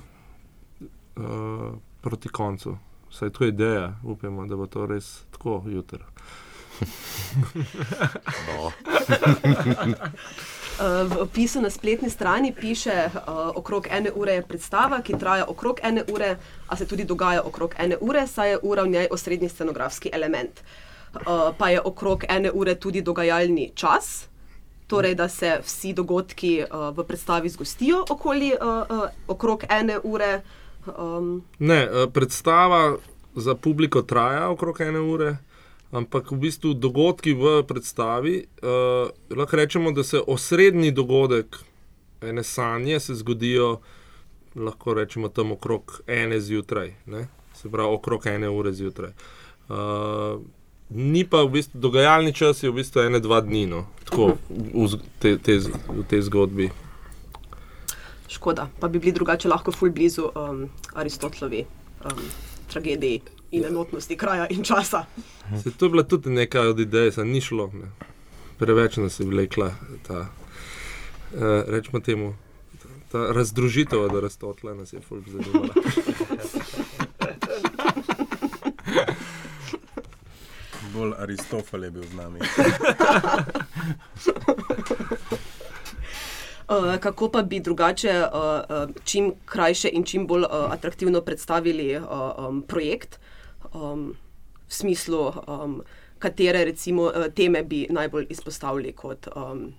uh, 1.16 1.78
proti 2.02 2.30
koncu 2.30 2.78
vsaj 3.10 3.30
to 3.30 3.44
je 3.44 3.50
ideja, 3.50 3.96
upamo, 4.04 4.46
da 4.46 4.56
bo 4.56 4.68
to 4.68 4.86
res 4.86 5.24
tako 5.32 5.64
jutro. 5.68 6.06
No. 8.48 8.72
Uh, 10.80 11.06
v 11.12 11.18
opisu 11.22 11.62
na 11.62 11.70
spletni 11.70 12.10
strani 12.10 12.54
piše, 12.54 13.10
uh, 13.14 13.52
okrog 13.56 13.88
ene 13.92 14.12
ure 14.12 14.34
je 14.34 14.42
predstava, 14.42 15.02
ki 15.02 15.18
traja 15.20 15.46
okrog 15.46 15.80
ene 15.84 16.04
ure, 16.10 16.38
a 16.68 16.76
se 16.76 16.88
tudi 16.88 17.06
dogaja 17.06 17.42
okrog 17.44 17.76
ene 17.78 17.98
ure, 18.02 18.28
saj 18.28 18.50
je 18.50 18.60
ura 18.64 18.84
v 18.84 18.90
njej 18.90 19.08
osrednji 19.12 19.50
scenografski 19.50 20.10
element. 20.14 20.62
Uh, 21.14 21.54
pa 21.58 21.70
je 21.70 21.82
okrog 21.82 22.24
ene 22.30 22.52
ure 22.52 22.76
tudi 22.76 23.02
dogajalni 23.02 23.72
čas, 23.76 24.28
torej 24.88 25.16
da 25.16 25.30
se 25.30 25.60
vsi 25.64 25.94
dogodki 25.94 26.64
uh, 26.64 26.98
v 26.98 27.04
predstavi 27.04 27.50
zgostijo 27.50 28.06
okoli, 28.10 28.54
uh, 28.62 28.98
uh, 28.98 29.10
okrog 29.28 29.64
ene 29.70 30.00
ure. 30.04 30.42
Um, 30.98 31.44
Ne, 31.60 31.84
eh, 31.84 32.08
predstava 32.14 32.98
za 33.36 33.56
publiko 33.56 34.02
traja 34.02 34.50
okrog 34.50 34.82
ene 34.82 35.00
ure, 35.00 35.38
ampak 35.92 36.32
v 36.32 36.38
bistvu 36.38 36.74
dogodki 36.74 37.34
v 37.34 37.64
predstavi, 37.68 38.36
uh, 38.64 39.10
lahko 39.38 39.56
rečemo, 39.56 39.92
da 39.92 40.04
se 40.04 40.22
osrednji 40.28 40.92
dogodek 40.92 41.58
ene 42.22 42.44
sanje 42.44 43.00
zgodijo, 43.00 43.80
lahko 44.56 44.94
rečemo 44.94 45.30
tam 45.30 45.52
okrog 45.52 46.02
ene 46.08 46.40
zjutraj, 46.42 46.94
ne? 47.06 47.28
se 47.56 47.72
pravi 47.72 47.94
okrog 47.94 48.28
ene 48.28 48.50
ure 48.50 48.74
zjutraj. 48.74 49.12
Uh, 49.70 50.42
Ni 50.90 51.26
pa 51.28 51.42
v 51.44 51.50
bistvu 51.52 51.80
dogajalni 51.84 52.32
čas, 52.32 52.64
je 52.64 52.72
v 52.72 52.80
bistvu 52.80 53.02
ene, 53.04 53.20
dva 53.20 53.42
dni, 53.44 53.66
no. 53.68 53.82
tako 54.08 54.38
v, 54.48 54.88
z- 54.88 55.04
te, 55.20 55.36
te, 55.36 55.60
v 55.68 56.04
tej 56.08 56.22
zgodbi. 56.32 56.72
škoda, 58.32 58.70
pa 58.80 58.88
bi 58.88 59.00
bili 59.00 59.12
drugače 59.12 59.52
lahko 59.52 59.72
ful 59.72 59.92
blizu 59.92 60.32
um, 60.32 60.70
Aristotlovi 60.96 61.66
um, 62.08 62.24
tragediji 62.72 63.22
in 63.52 63.66
enotnosti 63.66 64.18
kraja 64.18 64.48
in 64.50 64.64
časa. 64.64 65.06
Se, 65.64 65.72
to 65.72 65.86
je 65.86 65.90
bila 65.90 66.04
tudi 66.04 66.30
neka 66.30 66.62
od 66.62 66.80
idej, 66.80 67.12
se 67.12 67.26
ni 67.26 67.42
šlo. 67.42 67.72
Ne. 67.74 67.92
Preveč 68.58 68.98
nas 68.98 69.20
je 69.20 69.26
vlekla 69.26 69.72
ta, 70.08 70.20
uh, 70.20 70.28
rečemo 71.68 72.00
temu, 72.00 72.36
ta, 72.82 72.90
ta 73.12 73.34
razdružitev 73.34 74.02
od 74.02 74.16
Aristotela, 74.16 74.74
nas 74.74 74.94
je 74.94 75.02
fulg 75.02 75.24
zanimala. 75.30 75.74
Bolj 80.94 81.14
Aristofel 81.18 81.84
je 81.84 81.92
bil 81.92 82.04
z 82.04 82.14
nami. 82.16 82.40
Uh, 86.68 86.96
kako 87.06 87.30
pa 87.30 87.44
bi 87.44 87.60
drugače, 87.60 88.24
uh, 88.34 88.90
čim 89.04 89.34
krajše 89.46 89.90
in 89.94 90.04
čim 90.04 90.28
bolj 90.28 90.44
atraktivno 90.50 91.22
predstavili 91.22 92.02
projekt, 92.68 93.20
um, 93.74 94.14
v 94.68 94.74
smislu, 94.74 95.32
um, 95.48 95.82
katere 96.20 96.66
recimo, 96.66 97.04
uh, 97.12 97.28
teme 97.36 97.64
bi 97.64 97.88
najbolj 97.90 98.28
izpostavili 98.30 98.94
kot. 98.94 99.28
Um, 99.36 99.74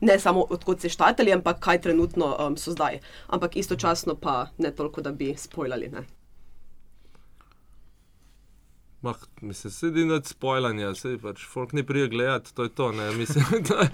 Ne 0.00 0.18
samo 0.18 0.42
odkot 0.50 0.80
se 0.80 0.88
štatali, 0.88 1.32
ampak 1.32 1.60
kaj 1.64 1.78
trenutno 1.80 2.26
um, 2.36 2.56
so 2.56 2.74
zdaj. 2.74 2.98
Ampak 3.26 3.56
istočasno 3.56 4.14
pa 4.20 4.46
ne 4.58 4.70
toliko, 4.70 5.00
da 5.00 5.12
bi 5.12 5.34
spojljali. 5.36 5.88
Ne? 5.88 6.02
Mah, 9.04 9.16
mislim, 9.40 9.70
sedi 9.70 10.04
nad 10.04 10.26
spojlanja, 10.26 10.94
se 10.94 11.18
pač 11.22 11.42
folk 11.46 11.72
ne 11.72 11.82
prije 11.84 12.08
gledati, 12.08 12.54
to 12.54 12.62
je 12.62 12.68
to. 12.68 12.92
Ne. 12.92 13.10
Mislim, 13.12 13.44
da, 13.68 13.88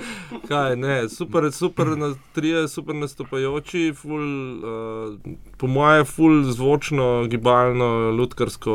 kaj, 0.49 0.77
ne, 0.77 1.09
super, 1.09 1.49
super, 1.53 1.87
na, 1.99 2.15
trije 2.33 2.69
super 2.69 2.95
nastopajoči, 2.95 3.91
ful, 3.97 4.23
uh, 4.23 5.17
po 5.59 5.67
moje, 5.67 6.05
ful 6.05 6.45
zvočno, 6.45 7.27
gibalno, 7.27 8.11
lutkarsko 8.11 8.75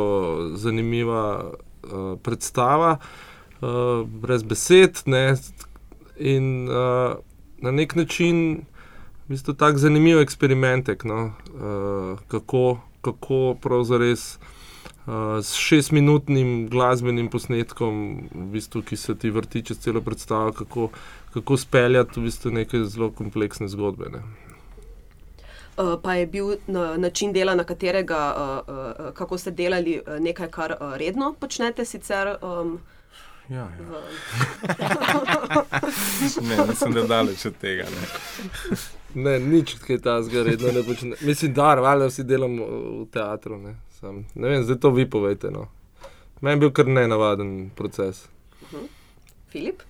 zanimiva 0.60 1.22
uh, 1.44 2.18
predstava, 2.22 2.98
uh, 2.98 4.04
brez 4.04 4.42
besed. 4.42 5.00
Ne, 5.06 5.38
in 6.16 6.68
uh, 6.68 7.16
na 7.64 7.72
nek 7.72 7.94
način, 7.96 8.66
v 9.24 9.32
bistvu, 9.32 9.54
tak 9.56 9.80
zanimiv 9.80 10.20
eksperimentek, 10.20 11.08
no, 11.08 11.32
uh, 11.54 12.20
kako, 12.28 12.76
kako 13.00 13.56
pravzaprav. 13.62 14.12
Uh, 14.12 14.52
s 15.42 15.54
šestminutnim 15.54 16.68
glasbenim 16.68 17.28
posnetkom, 17.30 18.28
v 18.34 18.46
bistvu, 18.52 18.82
ki 18.82 18.96
se 18.96 19.14
ti 19.14 19.30
vrti 19.30 19.62
čez 19.62 19.78
celo 19.78 20.00
predstavo, 20.00 20.52
kako, 20.52 20.88
kako 21.34 21.56
speljati 21.56 22.20
v 22.20 22.24
bistvu 22.24 22.50
neke 22.50 22.84
zelo 22.84 23.10
kompleksne 23.10 23.68
zgodbe. 23.68 24.10
Ne. 24.12 24.22
Uh, 25.76 25.94
pa 26.02 26.14
je 26.14 26.26
bil 26.26 26.56
na, 26.66 26.96
način 26.96 27.32
dela, 27.32 27.54
na 27.54 27.64
katerega, 27.64 28.20
uh, 28.34 29.14
kako 29.14 29.38
ste 29.38 29.50
delali, 29.50 30.00
nekaj, 30.20 30.50
kar 30.50 30.76
redno 30.98 31.34
počnete, 31.40 31.84
sicer. 31.84 32.36
Um, 32.42 32.78
Ja, 33.48 33.56
ja. 33.56 33.68
Ne, 36.48 36.66
mislim, 36.68 36.92
da 36.92 37.02
daleč 37.02 37.46
od 37.46 37.54
tega. 37.60 37.84
Ne. 37.84 38.06
Ne, 39.22 39.38
nič 39.38 39.74
kaj 39.86 39.98
tasga 39.98 40.42
redno 40.42 40.72
ne 40.72 40.82
počne. 40.82 41.16
Mislim, 41.20 41.54
da 41.54 41.74
valjda 41.74 42.06
vsi 42.06 42.24
delamo 42.24 42.66
v 42.66 43.06
teatru. 43.12 43.58
Ne. 43.58 43.76
Sam, 44.00 44.24
ne 44.34 44.48
vem, 44.48 44.62
zdaj 44.64 44.76
to 44.80 44.90
vi 44.90 45.10
povejte. 45.10 45.50
No. 45.50 45.66
Meni 46.40 46.56
je 46.56 46.60
bil 46.60 46.72
kar 46.72 46.86
nenavaden 46.86 47.70
proces. 47.76 48.26
Filip? 49.48 49.82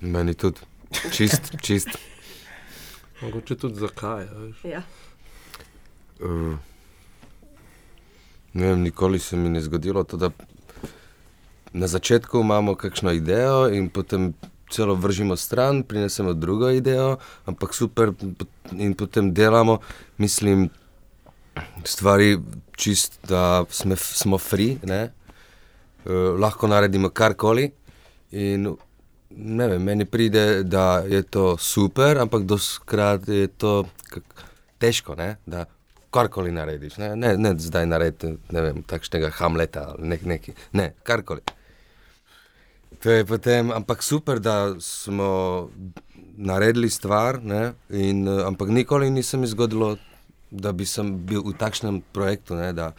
Meni 0.00 0.34
tudi. 0.34 0.60
Čist, 1.10 1.50
čist. 1.66 1.88
Mogoče 3.22 3.56
tudi 3.56 3.74
zakaj. 3.74 4.26
Ja. 4.64 4.82
Uh, 6.20 6.54
ne 8.52 8.66
vem, 8.66 8.82
nikoli 8.82 9.18
se 9.18 9.36
mi 9.36 9.48
ne 9.48 9.60
zgodilo 9.60 10.04
to, 10.04 10.16
da 10.16 10.30
na 11.72 11.86
začetku 11.86 12.40
imamo 12.40 12.74
kakšno 12.74 13.12
idejo 13.12 13.68
in 13.74 13.88
potem 13.90 14.32
celo 14.70 14.94
vržimo 14.94 15.36
stran, 15.36 15.82
prinesemo 15.82 16.32
drugo 16.32 16.70
idejo, 16.70 17.16
ampak 17.44 17.74
super 17.74 18.12
in 18.72 18.94
potem 18.94 19.34
delamo, 19.34 19.78
mislim, 20.18 20.68
stvari 21.84 22.38
čist, 22.76 23.18
da 23.28 23.64
sme, 23.70 23.96
smo 23.96 24.38
free, 24.38 24.78
ne? 24.82 25.10
Uh, 26.04 26.38
lahko 26.40 26.68
naredimo 26.68 27.10
karkoli 27.12 27.66
in 28.32 28.70
ne 29.30 29.66
vem, 29.68 29.82
meni 29.82 30.04
pride, 30.04 30.62
da 30.64 31.02
je 31.08 31.22
to 31.22 31.56
super, 31.58 32.18
ampak 32.18 32.42
doskrat 32.42 33.28
je 33.28 33.46
to 33.46 33.84
kak, 34.08 34.44
težko, 34.78 35.14
ne? 35.14 35.36
da 35.46 35.66
karkoli 36.10 36.52
narediš. 36.52 36.96
Ne, 36.98 37.14
ne, 37.16 37.36
ne 37.38 37.54
zdaj 37.58 37.86
naredi 37.86 38.34
ne 38.50 38.60
vem, 38.60 38.82
takšnega 38.82 39.30
Hamleta 39.38 39.90
ali 39.92 40.14
nek, 40.14 40.26
neki, 40.26 40.54
ne, 40.72 40.92
karkoli. 41.02 41.44
To 43.00 43.10
je 43.10 43.24
potem, 43.24 43.70
ampak 43.72 44.02
super, 44.02 44.40
da 44.40 44.74
smo 44.80 45.70
naredili 46.36 46.90
stvar, 46.90 47.38
ne, 47.44 47.72
in, 47.90 48.26
eh, 48.28 48.42
ampak 48.44 48.68
nikoli 48.68 49.10
ni 49.10 49.22
se 49.22 49.36
mi 49.36 49.46
zgodilo, 49.46 49.96
da 50.50 50.72
bi 50.72 50.86
sem 50.86 51.14
bil 51.26 51.42
v 51.46 51.54
takšnem 51.58 52.02
projektu, 52.12 52.54
ne, 52.54 52.72
da 52.72 52.92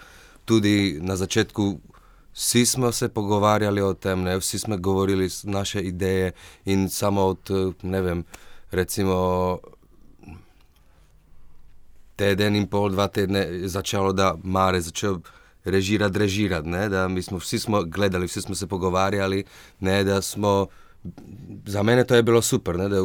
tudi 0.46 1.00
na 1.02 1.16
začetku 1.16 1.80
vsi 2.34 2.66
smo 2.66 2.92
se 2.92 3.10
pogovarjali 3.10 3.82
o 3.82 3.94
tem, 3.94 4.24
ne, 4.24 4.38
vsi 4.38 4.60
smo 4.60 4.78
govorili 4.78 5.30
naše 5.44 5.82
ideje 5.82 6.32
in 6.66 6.90
samo 6.90 7.22
od, 7.22 7.50
ne 7.84 8.02
vem, 8.02 8.24
recimo 8.72 9.60
teden 12.16 12.56
in 12.56 12.68
pol, 12.68 12.90
dva 12.90 13.08
tedne 13.08 13.40
je 13.40 13.70
začelo, 13.70 14.14
da 14.14 14.36
Mare 14.44 14.82
začel 14.82 15.20
režirati, 15.66 16.20
režirati, 16.20 16.70
ne, 16.70 16.90
da 16.90 17.08
mi 17.08 17.22
smo 17.22 17.38
vsi 17.38 17.60
smo 17.60 17.84
gledali, 17.84 18.26
vsi 18.26 18.42
smo 18.42 18.56
se 18.56 18.68
pogovarjali, 18.68 19.44
ne, 19.80 20.04
da 20.04 20.22
smo, 20.22 20.68
za 21.66 21.84
mene 21.84 22.04
to 22.04 22.16
je 22.16 22.24
bilo 22.24 22.42
super, 22.42 22.78
ne, 22.78 22.90
da 22.90 23.02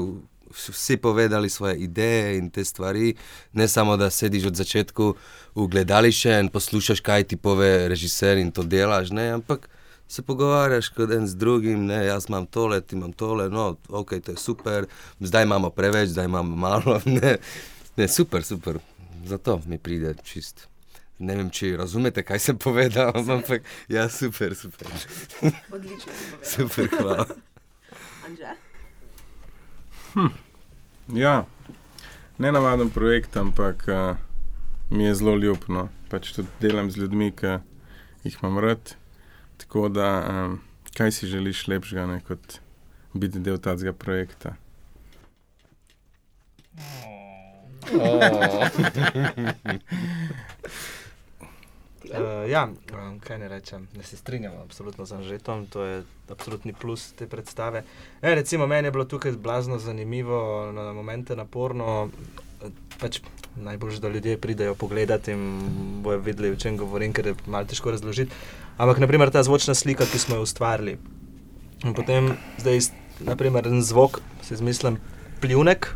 vsi 0.56 0.96
povedali 0.96 1.50
svoje 1.50 1.76
ideje 1.76 2.38
in 2.38 2.50
te 2.50 2.64
stvari, 2.64 3.14
ne 3.52 3.68
samo 3.68 3.96
da 3.96 4.10
sediš 4.10 4.44
od 4.44 4.56
začetku 4.56 5.14
v 5.54 5.66
gledališče 5.66 6.38
in 6.40 6.48
poslušaš, 6.48 7.00
kaj 7.00 7.24
ti 7.24 7.36
pove 7.36 7.88
režiser 7.88 8.38
in 8.38 8.50
to 8.52 8.62
delaš, 8.62 9.10
ne, 9.10 9.30
ampak 9.30 9.68
se 10.08 10.22
pogovarjaš 10.22 10.88
kot 10.88 11.10
en 11.10 11.26
z 11.26 11.34
drugim, 11.34 11.86
ne, 11.86 12.04
jaz 12.06 12.28
imam 12.28 12.46
tole, 12.46 12.80
ti 12.80 12.96
imam 12.96 13.12
tole, 13.12 13.48
no, 13.50 13.76
ok, 13.88 14.14
to 14.24 14.30
je 14.32 14.36
super, 14.36 14.86
zdaj 15.20 15.42
imamo 15.42 15.70
preveč, 15.70 16.08
zdaj 16.08 16.24
imamo 16.24 16.56
malo, 16.68 17.00
ne, 17.04 17.36
ne 17.96 18.08
super, 18.08 18.44
super, 18.44 18.78
zato 19.24 19.60
mi 19.66 19.78
pride 19.78 20.14
čist. 20.24 20.68
Ne 21.18 21.32
vem, 21.36 21.48
če 21.50 21.78
razumete, 21.80 22.20
kaj 22.22 22.42
sem 22.44 22.58
povedal, 22.60 23.14
ampak 23.16 23.64
ja, 23.88 24.04
super, 24.12 24.52
super, 24.54 24.92
Odlično. 25.72 26.12
super, 26.52 26.90
hvala. 26.92 27.26
Anže? 28.28 28.52
Ja, 31.14 31.44
ne 32.38 32.52
navaden 32.52 32.90
projekt, 32.90 33.36
ampak 33.36 33.84
uh, 33.88 34.16
mi 34.90 35.04
je 35.04 35.14
zelo 35.14 35.36
ljub. 35.36 35.58
No. 35.68 35.88
Pač 36.10 36.32
tudi 36.34 36.48
delam 36.60 36.90
z 36.90 36.96
ljudmi, 37.02 37.30
ki 37.30 37.46
jih 38.24 38.38
imam 38.42 38.58
rad. 38.58 38.96
Tako 39.56 39.88
da, 39.88 40.26
um, 40.30 40.60
kaj 40.98 41.12
si 41.12 41.26
želiš 41.30 41.66
lepšega, 41.70 42.06
ne, 42.10 42.20
kot 42.26 42.58
biti 43.14 43.38
del 43.38 43.58
tega 43.62 43.92
projekta? 43.92 44.56
Ti 47.86 47.92
Uh, 52.06 52.50
ja, 52.50 52.68
um, 52.92 53.18
kaj 53.20 53.38
ne 53.38 53.48
rečem, 53.48 53.88
ne 53.96 54.02
se 54.02 54.16
strinjam 54.16 54.52
absolutno 54.62 55.06
z 55.06 55.12
Anžetom, 55.12 55.66
to 55.66 55.82
je 55.82 56.02
absolutni 56.30 56.72
plus 56.72 57.12
te 57.12 57.26
predstave. 57.26 57.82
E, 58.22 58.34
recimo, 58.34 58.66
meni 58.66 58.86
je 58.86 58.92
bilo 58.92 59.04
tukaj 59.04 59.32
blazno 59.32 59.78
zanimivo, 59.78 60.72
na 60.72 60.92
momente 60.92 61.36
naporno. 61.36 62.08
Pač 63.00 63.20
najbolj, 63.56 63.98
da 64.00 64.08
ljudje 64.08 64.38
pridejo 64.40 64.74
pogledat 64.74 65.28
in 65.28 65.42
bojo 66.02 66.18
videli, 66.18 66.50
o 66.50 66.56
čem 66.56 66.76
govorim, 66.76 67.12
ker 67.12 67.26
je 67.26 67.34
malo 67.46 67.66
težko 67.66 67.90
razložiti. 67.90 68.32
Ampak, 68.76 69.02
naprimer, 69.02 69.30
ta 69.30 69.42
zvočna 69.42 69.74
slika, 69.74 70.06
ki 70.06 70.18
smo 70.18 70.38
jo 70.38 70.46
ustvarili. 70.46 70.96
In 71.84 71.94
potem, 71.94 72.32
zdaj, 72.62 72.90
naprimer, 73.20 73.66
en 73.68 73.82
zvok, 73.82 74.20
si 74.46 74.54
izmislim, 74.54 75.00
pljunek. 75.40 75.90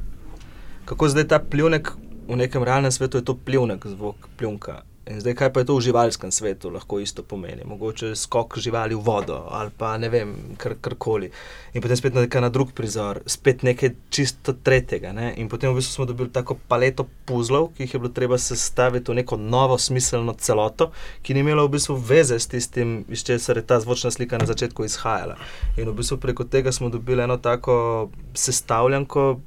Kako 0.84 1.08
zdaj 1.08 1.28
ta 1.30 1.38
pljunek 1.38 1.92
v 2.28 2.36
nekem 2.36 2.62
realnem 2.62 2.92
svetu 2.92 3.18
je 3.18 3.24
to 3.24 3.34
pljunek, 3.34 3.86
zvok 3.86 4.28
pljunka. 4.36 4.82
In 5.10 5.18
zdaj, 5.18 5.34
kaj 5.34 5.48
pa 5.52 5.60
je 5.60 5.66
to 5.66 5.74
v 5.74 5.82
živalskem 5.88 6.30
svetu, 6.30 6.70
lahko 6.70 7.00
isto 7.02 7.24
pomeni. 7.26 7.64
Mogoče 7.66 8.12
skok 8.14 8.58
živali 8.62 8.94
v 8.94 9.02
vodo 9.02 9.40
ali 9.50 9.72
pa 9.74 9.96
ne 9.98 10.08
vem, 10.08 10.54
kar, 10.56 10.76
karkoli. 10.80 11.30
In 11.74 11.82
potem 11.82 11.98
spet 11.98 12.14
na 12.14 12.48
drug 12.48 12.70
prizor, 12.72 13.18
spet 13.26 13.64
nekaj 13.66 13.90
čisto 14.10 14.54
tretjega. 14.54 15.10
Ne? 15.12 15.34
In 15.42 15.48
potem 15.50 15.72
v 15.72 15.80
bistvu 15.80 15.94
smo 15.98 16.06
dobili 16.06 16.30
tako 16.30 16.54
paleto 16.68 17.08
puzlov, 17.26 17.72
ki 17.74 17.82
jih 17.82 17.94
je 17.94 18.00
bilo 18.00 18.14
treba 18.14 18.38
sestaviti 18.38 19.10
v 19.10 19.18
neko 19.18 19.36
novo 19.36 19.78
smiselno 19.78 20.38
celoto, 20.38 20.92
ki 21.26 21.34
ni 21.34 21.42
imela 21.42 21.66
v 21.66 21.74
bistvu 21.74 21.98
veze 21.98 22.38
s 22.38 22.46
tistim, 22.46 23.02
iz 23.10 23.26
česar 23.26 23.58
je 23.58 23.66
ta 23.66 23.80
zvočna 23.82 24.14
slika 24.14 24.38
na 24.38 24.46
začetku 24.46 24.86
izhajala. 24.86 25.34
In 25.74 25.90
v 25.90 25.98
bistvu 25.98 26.22
preko 26.22 26.46
tega 26.46 26.70
smo 26.72 26.88
dobili 26.88 27.26
eno 27.26 27.36
tako 27.36 28.10
sestavljanko. 28.34 29.40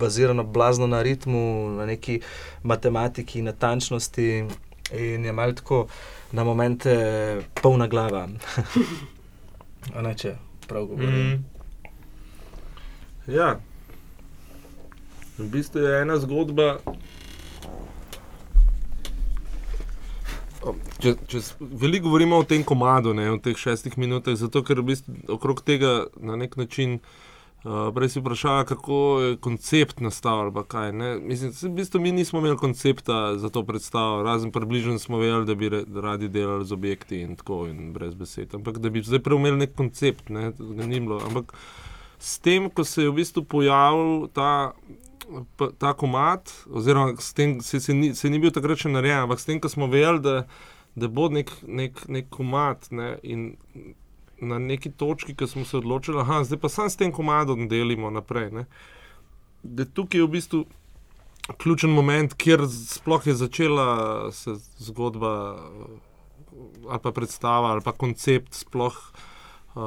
Bazirano 0.00 0.44
blazno 0.44 0.86
na 0.86 1.02
ritmu, 1.02 1.70
na 1.76 1.86
neki 1.86 2.20
matematiki, 2.64 3.42
natančnosti, 3.42 4.48
in 4.92 5.24
je 5.24 5.32
malo 5.32 5.52
tako 5.52 5.86
na 6.32 6.44
momente 6.44 6.92
polna 7.62 7.86
glava. 7.86 8.28
ne, 10.04 10.14
če 10.16 10.36
prav 10.68 10.86
govorim. 10.86 11.30
Mm. 11.30 11.44
Ja, 13.30 13.56
v 15.38 15.48
bistvu 15.50 15.82
je 15.84 16.02
ena 16.02 16.18
zgodba. 16.18 16.76
Če, 21.00 21.14
če 21.26 21.40
veliko 21.60 22.10
govorimo 22.10 22.36
o 22.42 22.44
tem 22.44 22.64
komadu, 22.66 23.14
ne, 23.16 23.30
v 23.32 23.40
teh 23.40 23.56
šestih 23.56 23.96
minutah, 23.98 24.36
zato 24.36 24.60
ker 24.66 24.82
v 24.82 24.92
bistvu 24.92 25.16
okrog 25.38 25.62
tega 25.64 26.10
na 26.20 26.36
nek 26.36 26.58
način 26.60 26.98
uh, 26.98 27.29
Uh, 27.60 27.94
prej 27.94 28.08
si 28.08 28.20
vprašala, 28.20 28.64
kako 28.64 29.20
je 29.20 29.36
koncept 29.36 30.00
nastal. 30.00 30.48
Kaj, 30.64 30.92
Mislim, 31.20 31.52
v 31.62 31.68
bistvu 31.68 32.00
mi 32.00 32.12
nismo 32.12 32.38
imeli 32.38 32.56
koncepta 32.56 33.36
za 33.36 33.50
to 33.50 33.62
predstavo, 33.64 34.22
razen 34.22 34.52
približno 34.52 34.98
smo 34.98 35.18
vedeli, 35.18 35.46
da 35.46 35.54
bi 35.54 35.68
radi 36.00 36.28
delali 36.28 36.64
z 36.64 36.72
objekti 36.72 37.20
in 37.20 37.36
tako 37.36 37.66
in 37.66 37.92
brez 37.92 38.14
besed. 38.14 38.54
Ampak 38.54 38.78
da 38.78 38.90
bi 38.90 39.02
zdaj 39.02 39.20
preumeli 39.20 39.56
nek 39.56 39.74
koncept, 39.76 40.28
ne, 40.28 40.52
ni 40.58 41.00
bilo. 41.00 41.20
Ampak 41.26 41.52
s 42.18 42.38
tem, 42.38 42.70
ko 42.70 42.84
se 42.84 43.02
je 43.02 43.10
v 43.10 43.14
bistvu 43.20 43.44
pojavil 43.44 44.28
ta. 44.32 44.72
Ta 45.78 45.92
komat, 45.94 46.50
oziroma 46.66 47.12
tem, 47.36 47.60
se, 47.60 47.78
se, 47.80 47.94
ni, 47.94 48.14
se 48.14 48.30
ni 48.30 48.40
bil 48.42 48.50
takrat 48.50 48.80
še 48.82 48.90
narejen, 48.90 49.28
ampak 49.28 49.38
s 49.38 49.46
tem, 49.46 49.60
ko 49.62 49.68
smo 49.70 49.86
vedeli, 49.86 50.18
da, 50.24 50.32
da 50.98 51.06
bo 51.06 51.28
nek, 51.30 51.52
nek, 51.62 52.00
nek 52.10 52.26
komat 52.34 52.88
ne, 52.90 53.12
in 53.22 53.44
na 54.40 54.58
neki 54.58 54.90
točki, 54.90 55.34
ki 55.34 55.46
smo 55.46 55.64
se 55.64 55.76
odločili, 55.76 56.24
da 56.24 56.44
zdaj 56.44 56.58
pa 56.58 56.68
sam 56.68 56.90
s 56.90 56.96
tem 56.96 57.12
komadom 57.12 57.68
delimo 57.68 58.10
naprej. 58.10 58.50
Ne. 58.50 58.66
Da 59.62 59.84
tukaj 59.84 60.20
je 60.20 60.26
v 60.26 60.30
bistvu 60.30 60.64
ključen 61.58 61.90
moment, 61.90 62.34
kjer 62.34 62.64
sploh 62.68 63.26
je 63.26 63.34
začela 63.34 64.32
se 64.32 64.54
zgodba 64.78 65.58
ali 66.88 66.98
pa 67.02 67.12
predstava 67.12 67.68
ali 67.68 67.80
pa 67.80 67.92
koncept 67.92 68.54
sploh. 68.54 68.96
Uh, 69.74 69.82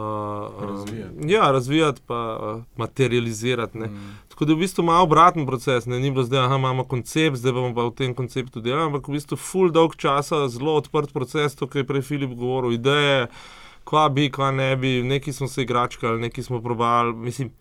razvijati. 0.63 1.16
Ja, 1.28 1.52
razvijati, 1.52 2.02
pa 2.08 2.39
uh, 2.42 2.63
materializirati. 2.78 3.78
Mm. 3.78 4.18
Tako 4.30 4.46
da 4.46 4.52
je 4.52 4.56
v 4.56 4.60
bistvu 4.60 4.84
malo 4.84 5.04
obraten 5.04 5.46
proces, 5.46 5.86
ne? 5.86 6.00
ni 6.00 6.12
bilo 6.12 6.24
zdaj, 6.24 6.48
da 6.48 6.56
imamo 6.56 6.84
koncept, 6.84 7.38
zdaj 7.38 7.52
bomo 7.52 7.76
pa 7.76 7.84
v 7.84 7.92
tem 7.92 8.13
konceptu 8.16 8.62
delali, 8.62 8.86
ampak 8.86 9.08
v 9.08 9.18
bistvu 9.18 9.38
full 9.38 9.76
dolg 9.76 9.98
časa, 10.00 10.48
zelo 10.48 10.78
odprt 10.80 11.12
proces, 11.13 11.56
to, 11.56 11.68
kar 11.68 11.84
je 11.84 11.88
prej 11.88 12.02
Filip 12.02 12.32
govoril, 12.32 12.72
ideje, 12.80 13.28
uh, 13.28 13.62
kva 13.84 14.10
bi, 14.10 14.30
kva 14.32 14.52
ne 14.52 14.76
bi, 14.76 15.02
neki 15.04 15.34
smo 15.34 15.48
se 15.48 15.62
igračkali, 15.62 16.22
neki 16.22 16.43
smo 16.43 16.62
probali. 16.62 17.13
Mislim, 17.13 17.52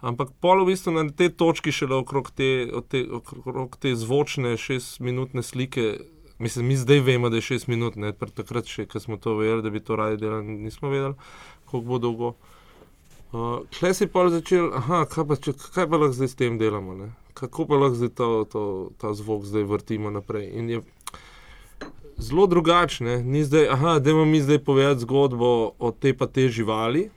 ampak 0.00 0.28
polo 0.40 0.64
v 0.64 0.72
bistvu 0.72 0.92
na 0.92 1.08
tej 1.08 1.32
točki 1.36 1.72
šele 1.72 1.96
okrog 1.96 2.30
te, 2.30 2.68
te, 2.88 3.04
okrog 3.12 3.76
te 3.80 3.94
zvočne 3.94 4.56
šestminutne 4.56 5.42
slike. 5.42 5.98
Mislim, 6.38 6.66
mi 6.66 6.76
zdaj 6.76 7.00
vemo, 7.00 7.28
da 7.28 7.36
je 7.36 7.50
šest 7.50 7.68
minut, 7.68 7.96
ne 8.00 8.14
pa 8.16 8.26
takrat 8.26 8.66
še, 8.66 8.86
ko 8.88 9.00
smo 9.00 9.18
to 9.20 9.36
vedeli, 9.36 9.62
da 9.62 9.70
bi 9.70 9.80
to 9.84 9.96
radi 9.96 10.16
delali, 10.22 10.56
nismo 10.64 10.88
vedeli, 10.88 11.14
koliko 11.68 11.88
bo 11.88 11.98
dolgo. 11.98 12.34
Uh, 13.30 13.60
Klej 13.78 13.94
si 13.94 14.06
pa 14.10 14.24
začel, 14.32 14.72
aha, 14.74 15.04
kaj 15.06 15.26
pa, 15.28 15.36
če, 15.36 15.52
kaj 15.74 15.84
pa 15.86 16.00
lahko 16.00 16.16
zdaj 16.16 16.30
s 16.32 16.38
tem 16.40 16.56
delamo, 16.58 16.96
ne? 16.96 17.12
kako 17.40 17.66
pa 17.66 17.76
lahko 17.78 17.94
zdaj 17.94 18.10
to, 18.18 18.28
to, 18.52 18.62
ta 18.98 19.12
zvok 19.14 19.44
zdaj 19.44 19.64
vrtimo 19.64 20.10
naprej. 20.10 20.48
In 20.58 20.70
je 20.70 20.80
zelo 22.20 22.46
drugačne. 22.46 23.22
Ni 23.22 23.44
zdaj, 23.44 23.68
aha, 23.68 23.98
da 23.98 24.10
imamo 24.10 24.24
mi 24.24 24.40
zdaj 24.40 24.58
povedati 24.58 25.00
zgodbo 25.00 25.72
o 25.78 25.90
te 25.90 26.16
pa 26.16 26.26
te 26.26 26.48
živali, 26.48 27.08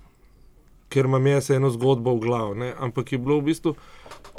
ker 0.89 1.05
imam 1.05 1.27
jaz 1.27 1.49
eno 1.49 1.69
zgodbo 1.69 2.15
v 2.15 2.19
glavi. 2.19 2.71
Ampak 2.79 3.11
je 3.11 3.17
bilo 3.17 3.39
v 3.39 3.49
bistvu, 3.51 3.75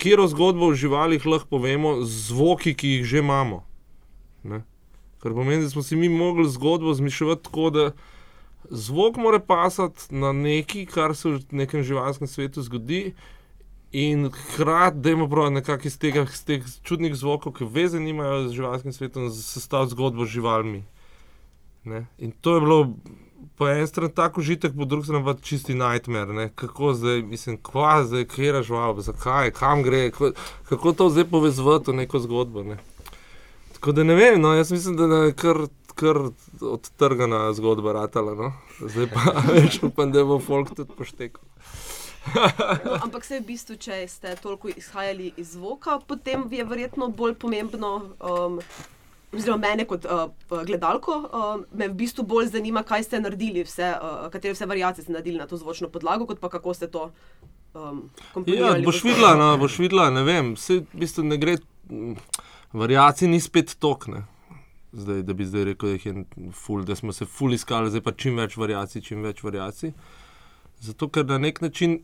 kjer 0.00 0.20
o 0.20 0.28
zgodbo 0.28 0.66
o 0.66 0.74
živalih 0.74 1.26
lahko 1.26 1.48
povemo 1.58 2.00
z 2.02 2.28
zvoki, 2.28 2.74
ki 2.74 2.88
jih 2.88 3.04
že 3.04 3.18
imamo. 3.18 3.64
Ne? 4.42 4.64
Ker 5.22 5.32
pomeni, 5.32 5.62
da 5.62 5.70
smo 5.70 5.82
si 5.82 5.96
mi 5.96 6.08
mogli 6.08 6.48
zgodbo 6.48 6.94
zmišljati 6.94 7.44
tako, 7.44 7.70
da 7.70 7.90
zvok 8.70 9.16
mora 9.16 9.38
pasati 9.38 10.14
na 10.14 10.32
nekaj, 10.32 10.86
kar 10.86 11.16
se 11.16 11.28
v 11.28 11.40
nekem 11.50 11.82
živalskem 11.82 12.28
svetu 12.28 12.62
zgodi. 12.62 13.14
In 13.94 14.30
hkrati, 14.30 14.98
da 14.98 15.10
imamo 15.10 15.30
prav 15.30 15.52
nekako 15.52 15.86
iz 15.86 15.98
tega 15.98 16.22
iz 16.22 16.40
teh 16.44 16.64
čudnih 16.82 17.12
zvokov, 17.14 17.52
ki 17.54 17.68
veze 17.70 18.00
nimajo 18.02 18.48
z 18.48 18.56
živalskim 18.56 18.92
svetom, 18.92 19.28
sestavljati 19.30 19.90
zgodbo 19.90 20.24
z 20.26 20.28
živalmi. 20.28 20.80
Ne? 21.84 22.06
In 22.18 22.32
to 22.40 22.54
je 22.54 22.60
bilo 22.60 22.78
po 23.56 23.68
eni 23.68 23.86
strani 23.86 24.10
tako 24.14 24.40
užitek, 24.40 24.74
po 24.76 24.84
drugi 24.84 25.06
strani 25.06 25.24
pa 25.24 25.34
čisti 25.34 25.74
nightmare. 25.74 26.32
Ne? 26.32 26.48
Kako 26.54 26.94
zdaj, 26.94 27.22
mislim, 27.22 27.60
kva 27.62 28.04
zdaj, 28.04 28.24
kje 28.24 28.46
je 28.46 28.62
žival, 28.62 29.00
zakaj, 29.00 29.50
kam 29.50 29.82
gre, 29.82 30.10
kako 30.68 30.92
to 30.92 31.10
zdaj 31.10 31.30
povezati 31.30 31.90
v 31.90 31.94
neko 31.94 32.18
zgodbo. 32.18 32.62
Ne? 32.62 32.78
Tako 33.72 33.92
da 33.92 34.04
ne 34.04 34.14
vem, 34.14 34.40
no, 34.40 34.54
jaz 34.54 34.72
mislim, 34.72 34.96
da 34.96 35.04
je 35.04 35.32
kar. 35.32 35.66
Kar 35.94 36.16
odtrgana 36.60 37.52
zgodba, 37.54 37.92
ratala, 37.92 38.32
no? 38.34 38.48
zdaj 38.80 39.06
pa 39.12 39.34
več 39.54 39.76
upam, 39.86 40.10
da 40.10 40.24
bo 40.26 40.40
folk 40.42 40.72
tudi 40.74 40.90
poštekal. 40.90 41.53
No, 42.84 42.98
ampak 43.02 43.24
se 43.24 43.38
v 43.40 43.44
bistvu, 43.52 43.76
če 43.76 44.04
ste 44.08 44.34
toliko 44.40 44.70
izhajali 44.72 45.32
iz 45.36 45.54
zvoka, 45.54 45.98
potem 46.06 46.46
je 46.50 46.64
verjetno 46.64 47.08
bolj 47.08 47.34
pomembno. 47.38 47.94
Um, 48.20 48.60
Oziroma, 49.34 49.66
mene 49.66 49.82
kot 49.90 50.04
uh, 50.06 50.28
gledalko 50.62 51.14
uh, 51.26 51.62
me 51.74 51.88
v 51.90 51.96
bistvu 51.98 52.22
bolj 52.22 52.52
zanima, 52.52 52.84
kaj 52.86 53.02
ste 53.08 53.18
naredili, 53.18 53.64
vse, 53.66 53.88
uh, 53.98 54.28
katere 54.30 54.54
vse 54.54 54.68
variacije 54.70 55.04
ste 55.04 55.12
naredili 55.12 55.40
na 55.42 55.48
to 55.50 55.58
zvočno 55.58 55.88
podlago, 55.90 56.26
kot 56.26 56.38
pa 56.38 56.48
kako 56.52 56.74
ste 56.74 56.86
to 56.86 57.08
um, 57.74 58.04
komplicirali. 58.32 58.84
Ja, 58.84 58.86
boš 58.86 59.02
videla, 59.04 59.34
no, 59.34 59.48
boš 59.58 59.78
videla, 59.82 60.06
ne 60.14 60.22
vem, 60.22 60.54
vse 60.54 60.84
v 60.84 61.02
bistvu 61.02 61.26
ne 61.26 61.40
gre, 61.42 61.56
variacij 62.72 63.28
ni 63.28 63.40
spet 63.42 63.74
tokne. 63.82 64.22
Zdaj, 64.94 65.24
da 65.26 65.34
bi 65.34 65.46
zdaj 65.46 65.64
rekel, 65.72 65.96
da, 65.98 66.10
je 66.14 66.52
ful, 66.54 66.84
da 66.86 66.94
smo 66.94 67.12
se 67.12 67.26
ful 67.26 67.54
iskali, 67.58 67.90
zdaj 67.90 68.04
pa 68.06 68.14
čim 68.14 68.38
več 68.38 68.54
variacij, 68.54 69.02
čim 69.02 69.26
več 69.26 69.42
variacij. 69.42 69.90
Zato, 70.84 71.08
ker 71.08 71.24
na 71.26 71.38
nek 71.38 71.60
način 71.60 71.98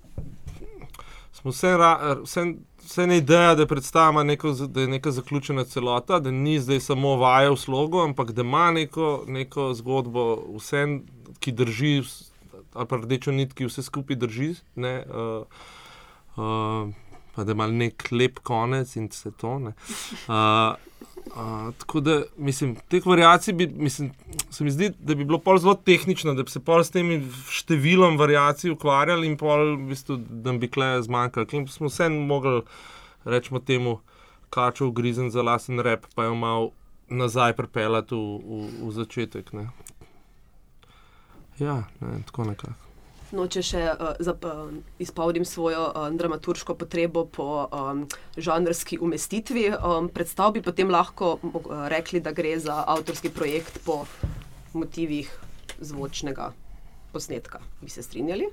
smo 1.33 1.51
vse, 1.51 1.75
vse, 2.23 2.45
vse 2.85 3.07
ne 3.07 3.19
ideja, 3.21 3.55
da 3.55 3.67
predstavlja 3.67 4.23
neko, 4.25 4.53
da 4.53 4.81
je 4.81 4.89
neka 4.89 5.11
zaključena 5.11 5.65
celota, 5.65 6.19
da 6.21 6.31
ni 6.31 6.59
zdaj 6.61 6.81
samo 6.81 7.17
vaja 7.21 7.53
v 7.53 7.59
slogu, 7.61 8.01
ampak 8.01 8.33
da 8.33 8.43
ima 8.43 8.71
neko, 8.71 9.25
neko 9.29 9.75
zgodbo, 9.75 10.25
vse, 10.57 10.87
ki 11.41 11.53
drži, 11.53 12.03
ali 12.75 12.89
pa 12.89 12.97
rdečo 12.97 13.33
nit, 13.33 13.55
ki 13.55 13.69
vse 13.69 13.83
skupaj 13.83 14.17
drži. 14.17 14.55
Ne, 14.75 14.95
uh, 15.07 15.45
uh, 16.37 16.89
pa 17.35 17.45
da 17.45 17.53
ima 17.53 17.67
nek 17.67 18.09
lep 18.13 18.41
konec 18.43 18.97
in 18.97 19.09
vse 19.13 19.33
to. 19.39 19.57
Uh, 19.61 20.90
Uh, 21.31 21.75
tako 21.79 22.01
da, 22.01 22.23
mislim, 22.37 22.75
teh 22.89 23.07
variacij 23.07 23.55
bi, 23.55 23.67
mislim, 23.67 24.11
se 24.51 24.65
mi 24.65 24.71
zdi, 24.71 24.91
da 24.99 25.15
bi 25.15 25.25
bilo 25.25 25.39
pol 25.39 25.59
zelo 25.59 25.75
tehnično, 25.75 26.35
da 26.35 26.43
bi 26.43 26.51
se 26.51 26.61
pol 26.61 26.83
s 26.83 26.91
tem 26.91 27.13
številom 27.55 28.19
variacij 28.19 28.73
ukvarjali 28.75 29.31
in 29.31 29.37
pol, 29.39 29.77
v 29.77 29.93
bistvu, 29.93 30.19
da 30.19 30.57
bi 30.59 30.71
kleje 30.71 31.05
zmanjkali. 31.07 31.47
Ker 31.47 31.69
smo 31.71 31.87
vse 31.87 32.11
mogli, 32.11 32.65
rečemo 33.25 33.63
temu, 33.63 34.01
kačo 34.51 34.91
ugrizen 34.91 35.31
za 35.31 35.47
lasen 35.47 35.79
rep, 35.87 36.11
pa 36.19 36.27
je 36.27 36.35
mal 36.35 36.73
nazaj 37.11 37.55
pripeljati 37.59 38.19
v, 38.19 38.43
v, 38.43 38.69
v 38.89 38.93
začetek. 38.99 39.55
Ne. 39.55 39.69
Ja, 41.63 41.85
ne, 42.01 42.23
tako 42.27 42.51
nekako. 42.51 42.90
No, 43.31 43.45
če 43.47 43.63
še 43.63 43.83
uh, 43.93 44.17
zap, 44.19 44.43
uh, 44.43 44.71
izpolnim 44.99 45.45
svojo 45.47 45.85
uh, 45.91 46.09
dramaturško 46.11 46.75
potrebo 46.75 47.25
po 47.31 47.69
um, 47.71 48.07
žanrski 48.35 48.99
umestitvi, 48.99 49.69
um, 49.77 50.09
predstav 50.11 50.57
bi 50.57 50.63
potem 50.63 50.91
lahko 50.91 51.37
uh, 51.39 51.87
rekli, 51.93 52.19
da 52.21 52.35
gre 52.35 52.57
za 52.59 52.83
avtorski 52.91 53.31
projekt 53.31 53.79
po 53.87 54.03
motivih 54.75 55.31
zvočnega 55.79 56.51
posnetka. 57.13 57.63
Bi 57.81 57.91
se 57.91 58.03
strinjali? 58.03 58.51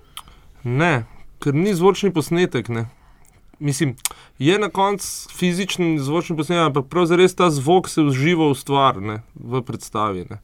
Ne, 0.63 1.07
ker 1.41 1.57
ni 1.57 1.73
zvočni 1.73 2.13
posnetek. 2.13 2.69
Ne. 2.69 2.85
Mislim, 3.59 3.95
je 4.37 4.59
na 4.59 4.69
koncu 4.69 5.33
fizični 5.33 5.97
zvočni 5.99 6.37
posnetek, 6.37 6.69
ampak 6.69 6.85
pravzaprav 6.89 7.33
ta 7.37 7.49
zvok 7.49 7.89
se 7.89 8.05
uživa 8.05 8.51
v 8.51 8.55
stvar, 8.61 9.01
ne, 9.01 9.21
v 9.33 9.61
predstavi. 9.65 10.27
Ne. 10.29 10.37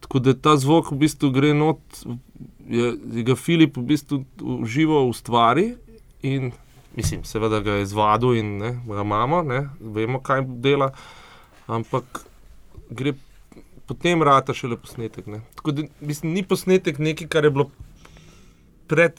Tako 0.00 0.18
da 0.18 0.32
ta 0.34 0.56
zvok 0.56 0.92
v 0.92 1.00
bistvu 1.04 1.28
gre 1.30 1.52
not, 1.54 1.80
je, 2.70 2.94
je 3.18 3.24
ga 3.26 3.36
Filip 3.36 3.76
v 3.76 3.86
bistvu 3.92 4.22
uživa 4.62 5.02
v 5.08 5.14
stvari 5.16 5.66
in 6.22 6.52
mislim, 6.96 7.24
seveda 7.24 7.60
ga 7.60 7.78
je 7.78 7.82
izvadil 7.82 8.36
in 8.38 8.56
ne, 8.58 8.70
ga 8.86 9.02
imamo, 9.02 9.42
ne, 9.42 9.60
vemo, 9.80 10.20
kaj 10.22 10.44
dela, 10.62 10.90
ampak 11.70 12.24
gre 12.90 13.14
potem 13.86 14.22
rata 14.22 14.54
šele 14.54 14.78
posnetek. 14.78 15.26
Ne. 15.26 15.42
Tako 15.58 15.74
da 15.76 15.86
mislim, 16.00 16.34
ni 16.34 16.42
posnetek 16.46 16.98
nekaj, 16.98 17.28
kar 17.30 17.46
je 17.46 17.50
bilo 17.54 17.70
pred 18.90 19.18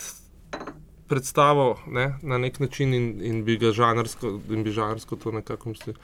predstavo 1.12 1.76
ne, 1.92 2.14
na 2.22 2.38
nek 2.40 2.60
način 2.60 2.94
in, 2.94 3.08
in 3.22 3.44
bi 3.44 3.58
ga 3.60 3.74
žanrsko, 3.76 4.30
in 4.50 4.64
bi 4.64 4.72
žanrsko 4.72 5.18
to 5.20 5.32
nekako 5.36 5.74
mislil. 5.74 5.98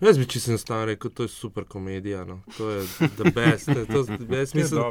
Jaz 0.00 0.18
bi 0.18 0.26
čisto 0.26 0.50
enostavno 0.50 0.84
rekel, 0.84 1.10
to 1.10 1.22
je 1.22 1.28
super 1.28 1.64
komedija. 1.64 2.24
No. 2.24 2.40
To 2.58 2.70
je 2.70 2.86
the 3.16 3.30
best. 3.30 3.66
To, 3.66 4.04
to, 4.04 4.34
jaz 4.36 4.54
mislim, 4.58 4.82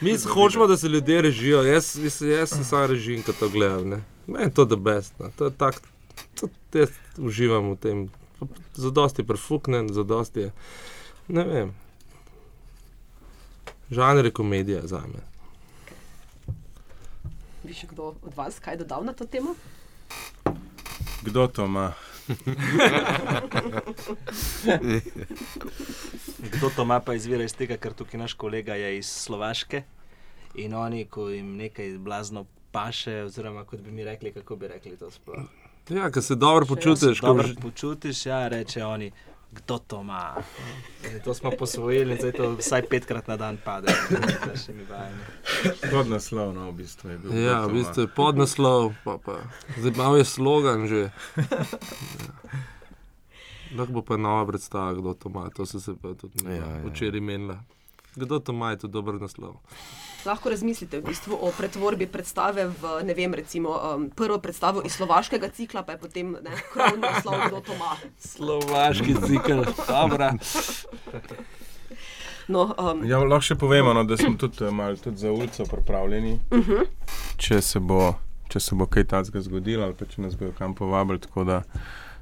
mi 0.00 0.16
hočemo, 0.18 0.66
da 0.66 0.76
se 0.76 0.88
ljudje 0.88 1.22
režijo. 1.22 1.62
Jaz, 1.62 1.96
jaz, 1.96 2.22
jaz 2.22 2.50
sem 2.50 2.64
samo 2.64 2.86
režim, 2.86 3.22
ki 3.22 3.32
to 3.32 3.48
gledam. 3.48 4.04
Meni 4.26 4.44
je 4.44 4.54
to 4.54 4.66
the 4.66 4.76
best. 4.76 5.14
No. 5.18 5.30
To 5.36 5.44
je 5.44 5.50
tak, 5.50 5.82
to, 6.40 6.48
jaz 6.74 6.90
uživam 7.18 7.70
v 7.70 7.76
tem. 7.76 8.08
Zadosti 8.74 9.22
je 9.22 9.26
prefuknen, 9.26 9.88
zadosti 9.94 10.40
je. 10.40 10.52
Ne 11.28 11.44
vem. 11.44 11.74
Žanr 13.90 14.24
je 14.24 14.30
komedija 14.30 14.86
za 14.86 15.00
me. 15.00 15.22
Bi 17.62 17.74
še 17.74 17.88
kdo 17.90 18.14
od 18.22 18.36
vas 18.36 18.58
kaj 18.62 18.76
dodal 18.80 19.04
na 19.04 19.12
to 19.12 19.26
temo? 19.26 19.54
Kdo 21.22 21.46
to 21.46 21.64
ima? 21.64 21.92
Kdo 26.52 26.70
to 26.76 26.82
ima, 26.82 27.00
pa 27.00 27.14
izvira 27.14 27.44
iz 27.44 27.54
tega, 27.54 27.76
ker 27.76 27.92
tukaj 27.92 28.20
naš 28.20 28.34
kolega 28.34 28.74
je 28.74 28.98
iz 28.98 29.06
Slovaške 29.06 29.82
in 30.54 30.74
oni, 30.74 31.04
ko 31.04 31.28
jim 31.28 31.56
nekaj 31.56 31.98
blazno 31.98 32.46
paše, 32.72 33.22
oziroma 33.22 33.64
kot 33.64 33.80
bi 33.80 33.90
mi 33.90 34.04
rekli, 34.04 34.32
kako 34.32 34.56
bi 34.56 34.68
rekli 34.68 34.96
to 34.96 35.10
sploh. 35.10 35.38
Ja, 35.88 36.10
ker 36.10 36.22
se 36.22 36.34
dobro 36.34 36.66
počutiš. 36.66 37.20
Dobro 37.20 37.48
počutiš, 37.62 38.26
ja, 38.26 38.48
reče 38.48 38.84
oni 38.84 39.12
kdo 39.52 39.78
to 39.78 40.00
ima. 40.00 40.34
To 41.24 41.34
smo 41.34 41.50
posvojili, 41.58 42.16
zdaj 42.16 42.32
to 42.32 42.54
vsaj 42.54 42.82
petkrat 42.90 43.28
na 43.28 43.36
dan 43.36 43.58
pade. 43.64 43.92
Podnaslov, 45.90 46.54
no, 46.54 46.70
v 46.70 46.74
bistvu 46.74 47.10
je 47.10 47.18
bil. 47.18 47.38
Ja, 47.38 47.66
v 47.66 47.72
bistvu 47.72 48.04
je 48.04 48.08
podnaslov, 48.16 48.92
pa, 49.04 49.18
pa. 49.18 49.38
zdaj 49.78 49.92
malo 49.96 50.16
je 50.16 50.24
slogan 50.24 50.86
že. 50.86 51.10
Ja. 51.36 51.36
Lahko 53.76 53.92
bo 53.92 54.02
pa 54.02 54.16
nova 54.16 54.46
predstava, 54.46 54.94
kdo 54.94 55.14
to 55.14 55.28
ima, 55.28 55.50
to 55.50 55.66
se 55.66 55.76
je 55.76 56.14
tudi 56.14 56.44
ja, 56.44 56.54
ja, 56.54 56.88
včeraj 56.88 57.20
menila. 57.20 57.60
Kdo 58.16 58.38
to 58.38 58.52
ima, 58.52 58.70
je 58.70 58.84
to 58.84 58.88
dober 58.88 59.20
naslov 59.20 59.60
lahko 60.28 60.50
razmislite 60.50 61.00
v 61.00 61.02
bistvu 61.02 61.38
o 61.40 61.52
pretvorbi 61.58 62.06
predstave 62.06 62.66
v 62.66 63.04
ne 63.04 63.14
vem, 63.14 63.34
recimo 63.34 63.70
um, 63.70 64.10
prvo 64.10 64.38
predstavo 64.38 64.82
iz 64.84 64.92
slovaškega 64.92 65.48
cikla, 65.48 65.82
pa 65.82 65.92
je 65.92 65.98
potem 65.98 66.36
krovni 66.72 67.00
naslov, 67.02 67.40
kdo 67.48 67.60
to 67.60 67.74
ima. 67.74 67.96
Slovaški 68.18 69.14
cikl, 69.26 69.62
dobro. 69.88 70.30
No, 72.48 72.74
um, 72.78 73.04
ja, 73.04 73.18
lahko 73.20 73.44
še 73.44 73.58
povemo, 73.60 73.92
no, 73.92 74.04
da 74.08 74.16
smo 74.16 74.34
tudi, 74.40 74.64
eh, 74.64 74.94
tudi 75.04 75.20
za 75.20 75.32
ulico 75.32 75.64
pripravljeni. 75.64 76.40
Uh 76.50 76.58
mhm. 76.58 76.72
-huh. 76.72 76.86
če, 77.36 77.60
se 77.62 77.80
bo, 77.80 78.14
če 78.48 78.60
se 78.60 78.74
bo 78.74 78.86
kaj 78.86 79.04
takega 79.04 79.40
zgodilo, 79.40 79.84
ali 79.84 79.94
pa 79.94 80.04
če 80.04 80.22
nas 80.22 80.36
bojo 80.36 80.52
kam 80.58 80.74
povabili. 80.74 81.18
Tako 81.18 81.44
da 81.44 81.62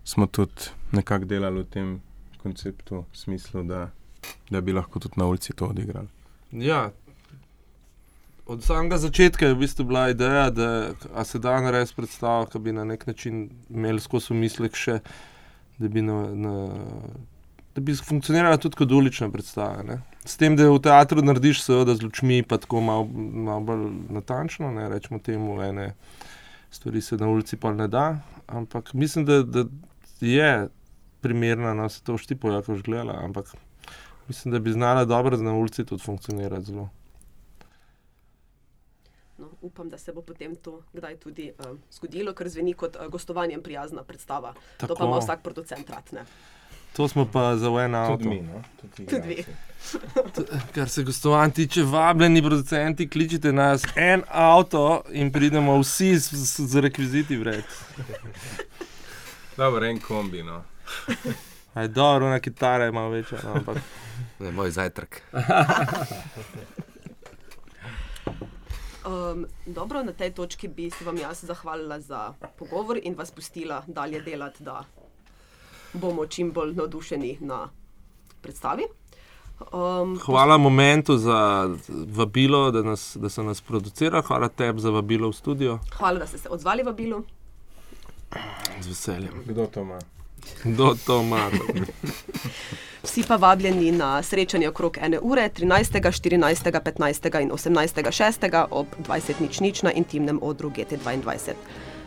smo 0.05 0.27
tudi 0.27 0.70
nekako 0.92 1.25
delali 1.25 1.61
v 1.61 1.64
tem 1.64 2.03
konceptu, 2.42 3.05
v 3.12 3.16
smislu, 3.16 3.62
da, 3.62 3.90
da 4.51 4.61
bi 4.61 4.73
lahko 4.73 5.01
tudi 5.01 5.21
na 5.21 5.27
ulici 5.27 5.53
to 5.53 5.67
odigrali. 5.67 6.09
Ja, 6.53 6.91
od 8.47 8.62
samega 8.62 8.99
začetka 8.99 9.47
je 9.47 9.55
v 9.55 9.59
bistvu 9.59 9.85
bila 9.85 10.09
ideja, 10.11 10.51
da 10.51 11.25
se 11.25 11.39
da 11.39 11.61
narediti 11.61 11.97
predstavo, 11.97 12.47
ki 12.47 12.59
bi 12.59 12.73
na 12.73 12.85
nek 12.85 13.07
način 13.07 13.49
imeli 13.71 14.01
skozi 14.01 14.35
mislek 14.35 14.79
še, 14.79 15.01
da 15.79 15.89
bi, 15.89 16.03
na, 16.03 16.21
na, 16.31 16.55
da 17.75 17.83
bi 17.83 17.97
funkcionirala 17.97 18.61
tudi 18.62 18.79
kot 18.79 18.93
ulična 18.93 19.29
predstava. 19.35 19.83
Ne? 19.83 19.99
S 20.25 20.39
tem, 20.39 20.57
da 20.57 20.71
v 20.71 20.79
teatru 20.83 21.27
narediš 21.27 21.65
seveda 21.65 21.99
z 21.99 22.07
lučmi, 22.07 22.43
pa 22.47 22.61
tako 22.62 22.81
malo, 22.87 23.11
malo 23.51 23.67
bolj 23.67 23.85
natančno, 24.15 24.71
ne 24.71 24.89
rečemo 24.95 25.19
temu, 25.19 25.59
ene 25.67 25.93
stvari 26.71 27.03
se 27.03 27.19
na 27.19 27.29
ulici 27.29 27.59
pa 27.59 27.75
ne 27.75 27.89
da. 27.89 28.19
Ampak 28.47 28.95
mislim, 28.95 29.27
da, 29.27 29.43
da 29.43 29.67
je 30.21 30.69
primerna, 31.21 31.75
da 31.75 31.83
no, 31.83 31.89
se 31.89 32.03
to 32.05 32.19
štipo, 32.19 32.51
jako 32.53 32.75
že 32.75 32.83
gledala, 32.83 33.19
ampak 33.25 33.57
mislim, 34.29 34.53
da 34.53 34.59
bi 34.59 34.73
znala 34.73 35.05
dobro 35.05 35.37
na 35.37 35.55
ulici 35.55 35.85
tudi 35.85 36.03
funkcionirati 36.03 36.65
zelo. 36.65 36.89
No, 39.39 39.49
upam, 39.61 39.89
da 39.89 39.99
se 39.99 40.12
bo 40.12 40.23
potem 40.23 40.57
to 40.57 40.83
kdaj 40.93 41.17
tudi 41.17 41.53
uh, 41.59 41.79
zgodilo, 41.93 42.33
ker 42.33 42.49
zveni 42.49 42.73
kot 42.73 42.97
uh, 42.97 43.07
gostovanjem 43.12 43.62
prijazna 43.62 44.05
predstava. 44.05 44.55
Tako. 44.77 44.95
To 44.95 44.99
pa 44.99 45.05
ima 45.05 45.19
vsak 45.19 45.43
producent 45.43 45.91
rad. 45.91 46.12
Ne? 46.12 46.25
To 46.97 47.09
smo 47.09 47.27
pa 47.33 47.57
za 47.57 47.69
en 47.69 47.95
avto. 47.95 48.17
Tudi 48.17 48.29
mi, 48.29 48.43
no? 48.43 48.62
tudi 48.81 49.29
vi. 49.29 49.45
Kar 50.75 50.89
se 50.89 51.03
gostovanj 51.03 51.51
tiče, 51.51 51.83
vabljeni 51.83 52.43
producenti, 52.43 53.09
kličite 53.09 53.53
nas 53.53 53.83
en 53.97 54.23
avto 54.29 55.03
in 55.12 55.33
pridemo 55.33 55.79
vsi 55.81 56.19
z, 56.19 56.37
z, 56.37 56.67
z 56.67 56.81
rekviziti 56.81 57.37
vred. 57.37 57.65
Dobro, 59.57 59.87
en 59.87 60.01
kombi. 60.01 60.43
No. 60.43 60.62
Aj, 61.77 61.89
dobro, 61.89 62.29
na 62.29 62.41
kitare 62.41 62.89
ima 62.89 63.09
večja. 63.09 63.39
No, 63.45 63.53
ampak... 63.55 63.77
Ne, 64.39 64.51
moj 64.53 64.71
zajtrk. 64.71 65.23
Um, 69.07 69.47
dobro, 69.67 70.03
na 70.03 70.12
tej 70.12 70.33
točki 70.35 70.69
bi 70.69 70.91
se 70.91 71.05
vam 71.05 71.17
jaz 71.17 71.45
zahvalila 71.45 72.01
za 72.01 72.33
pogovor 72.59 72.99
in 73.03 73.15
vas 73.15 73.31
pustila 73.31 73.83
dalje 73.87 74.21
delati, 74.21 74.65
da 74.65 74.85
bomo 75.93 76.27
čim 76.27 76.51
bolj 76.53 76.75
navdušeni 76.75 77.37
na 77.41 77.69
predstavi. 78.43 78.83
Um, 79.73 80.19
hvala 80.25 80.59
momentu 80.59 81.17
za 81.17 81.71
vabilo, 82.07 82.71
da, 82.71 82.83
nas, 82.83 83.17
da 83.21 83.29
se 83.29 83.43
nas 83.43 83.61
producira, 83.61 84.23
hvala 84.23 84.49
tebi 84.49 84.81
za 84.81 84.91
vabilo 84.91 85.29
v 85.29 85.33
studio. 85.33 85.79
Hvala, 85.99 86.19
da 86.19 86.27
ste 86.27 86.39
se 86.39 86.49
odzvali 86.49 86.83
vabilo. 86.83 87.23
Z 88.81 88.89
veseljem. 88.89 89.43
Kdo 89.47 89.67
to 89.67 89.81
ima? 89.81 89.99
Kdo 90.64 90.94
to 91.07 91.20
ima? 91.20 91.51
Vsi 93.03 93.22
pa 93.29 93.37
vabljeni 93.37 93.92
na 93.92 94.22
srečanje 94.22 94.68
okrog 94.68 94.99
ene 95.01 95.18
ure, 95.22 95.49
13., 95.49 96.01
14., 96.01 96.81
15. 96.81 97.42
in 97.42 97.51
18. 97.51 98.11
6. 98.11 98.66
ob 98.70 98.87
20.00 99.09 99.85
na 99.85 99.92
intimnem 99.92 100.38
odru 100.42 100.70
GT2. 100.70 101.37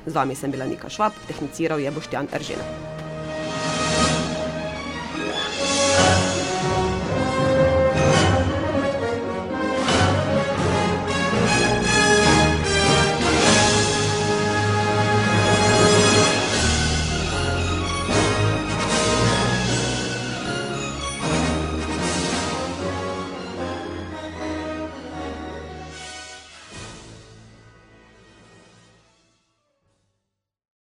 Z 0.06 0.16
vami 0.16 0.36
sem 0.36 0.52
bila 0.52 0.66
Nika 0.66 0.90
Švab, 0.90 1.12
tehniciral 1.28 1.80
je 1.80 1.92
Boštjan 1.92 2.28
Eržena. 2.34 2.99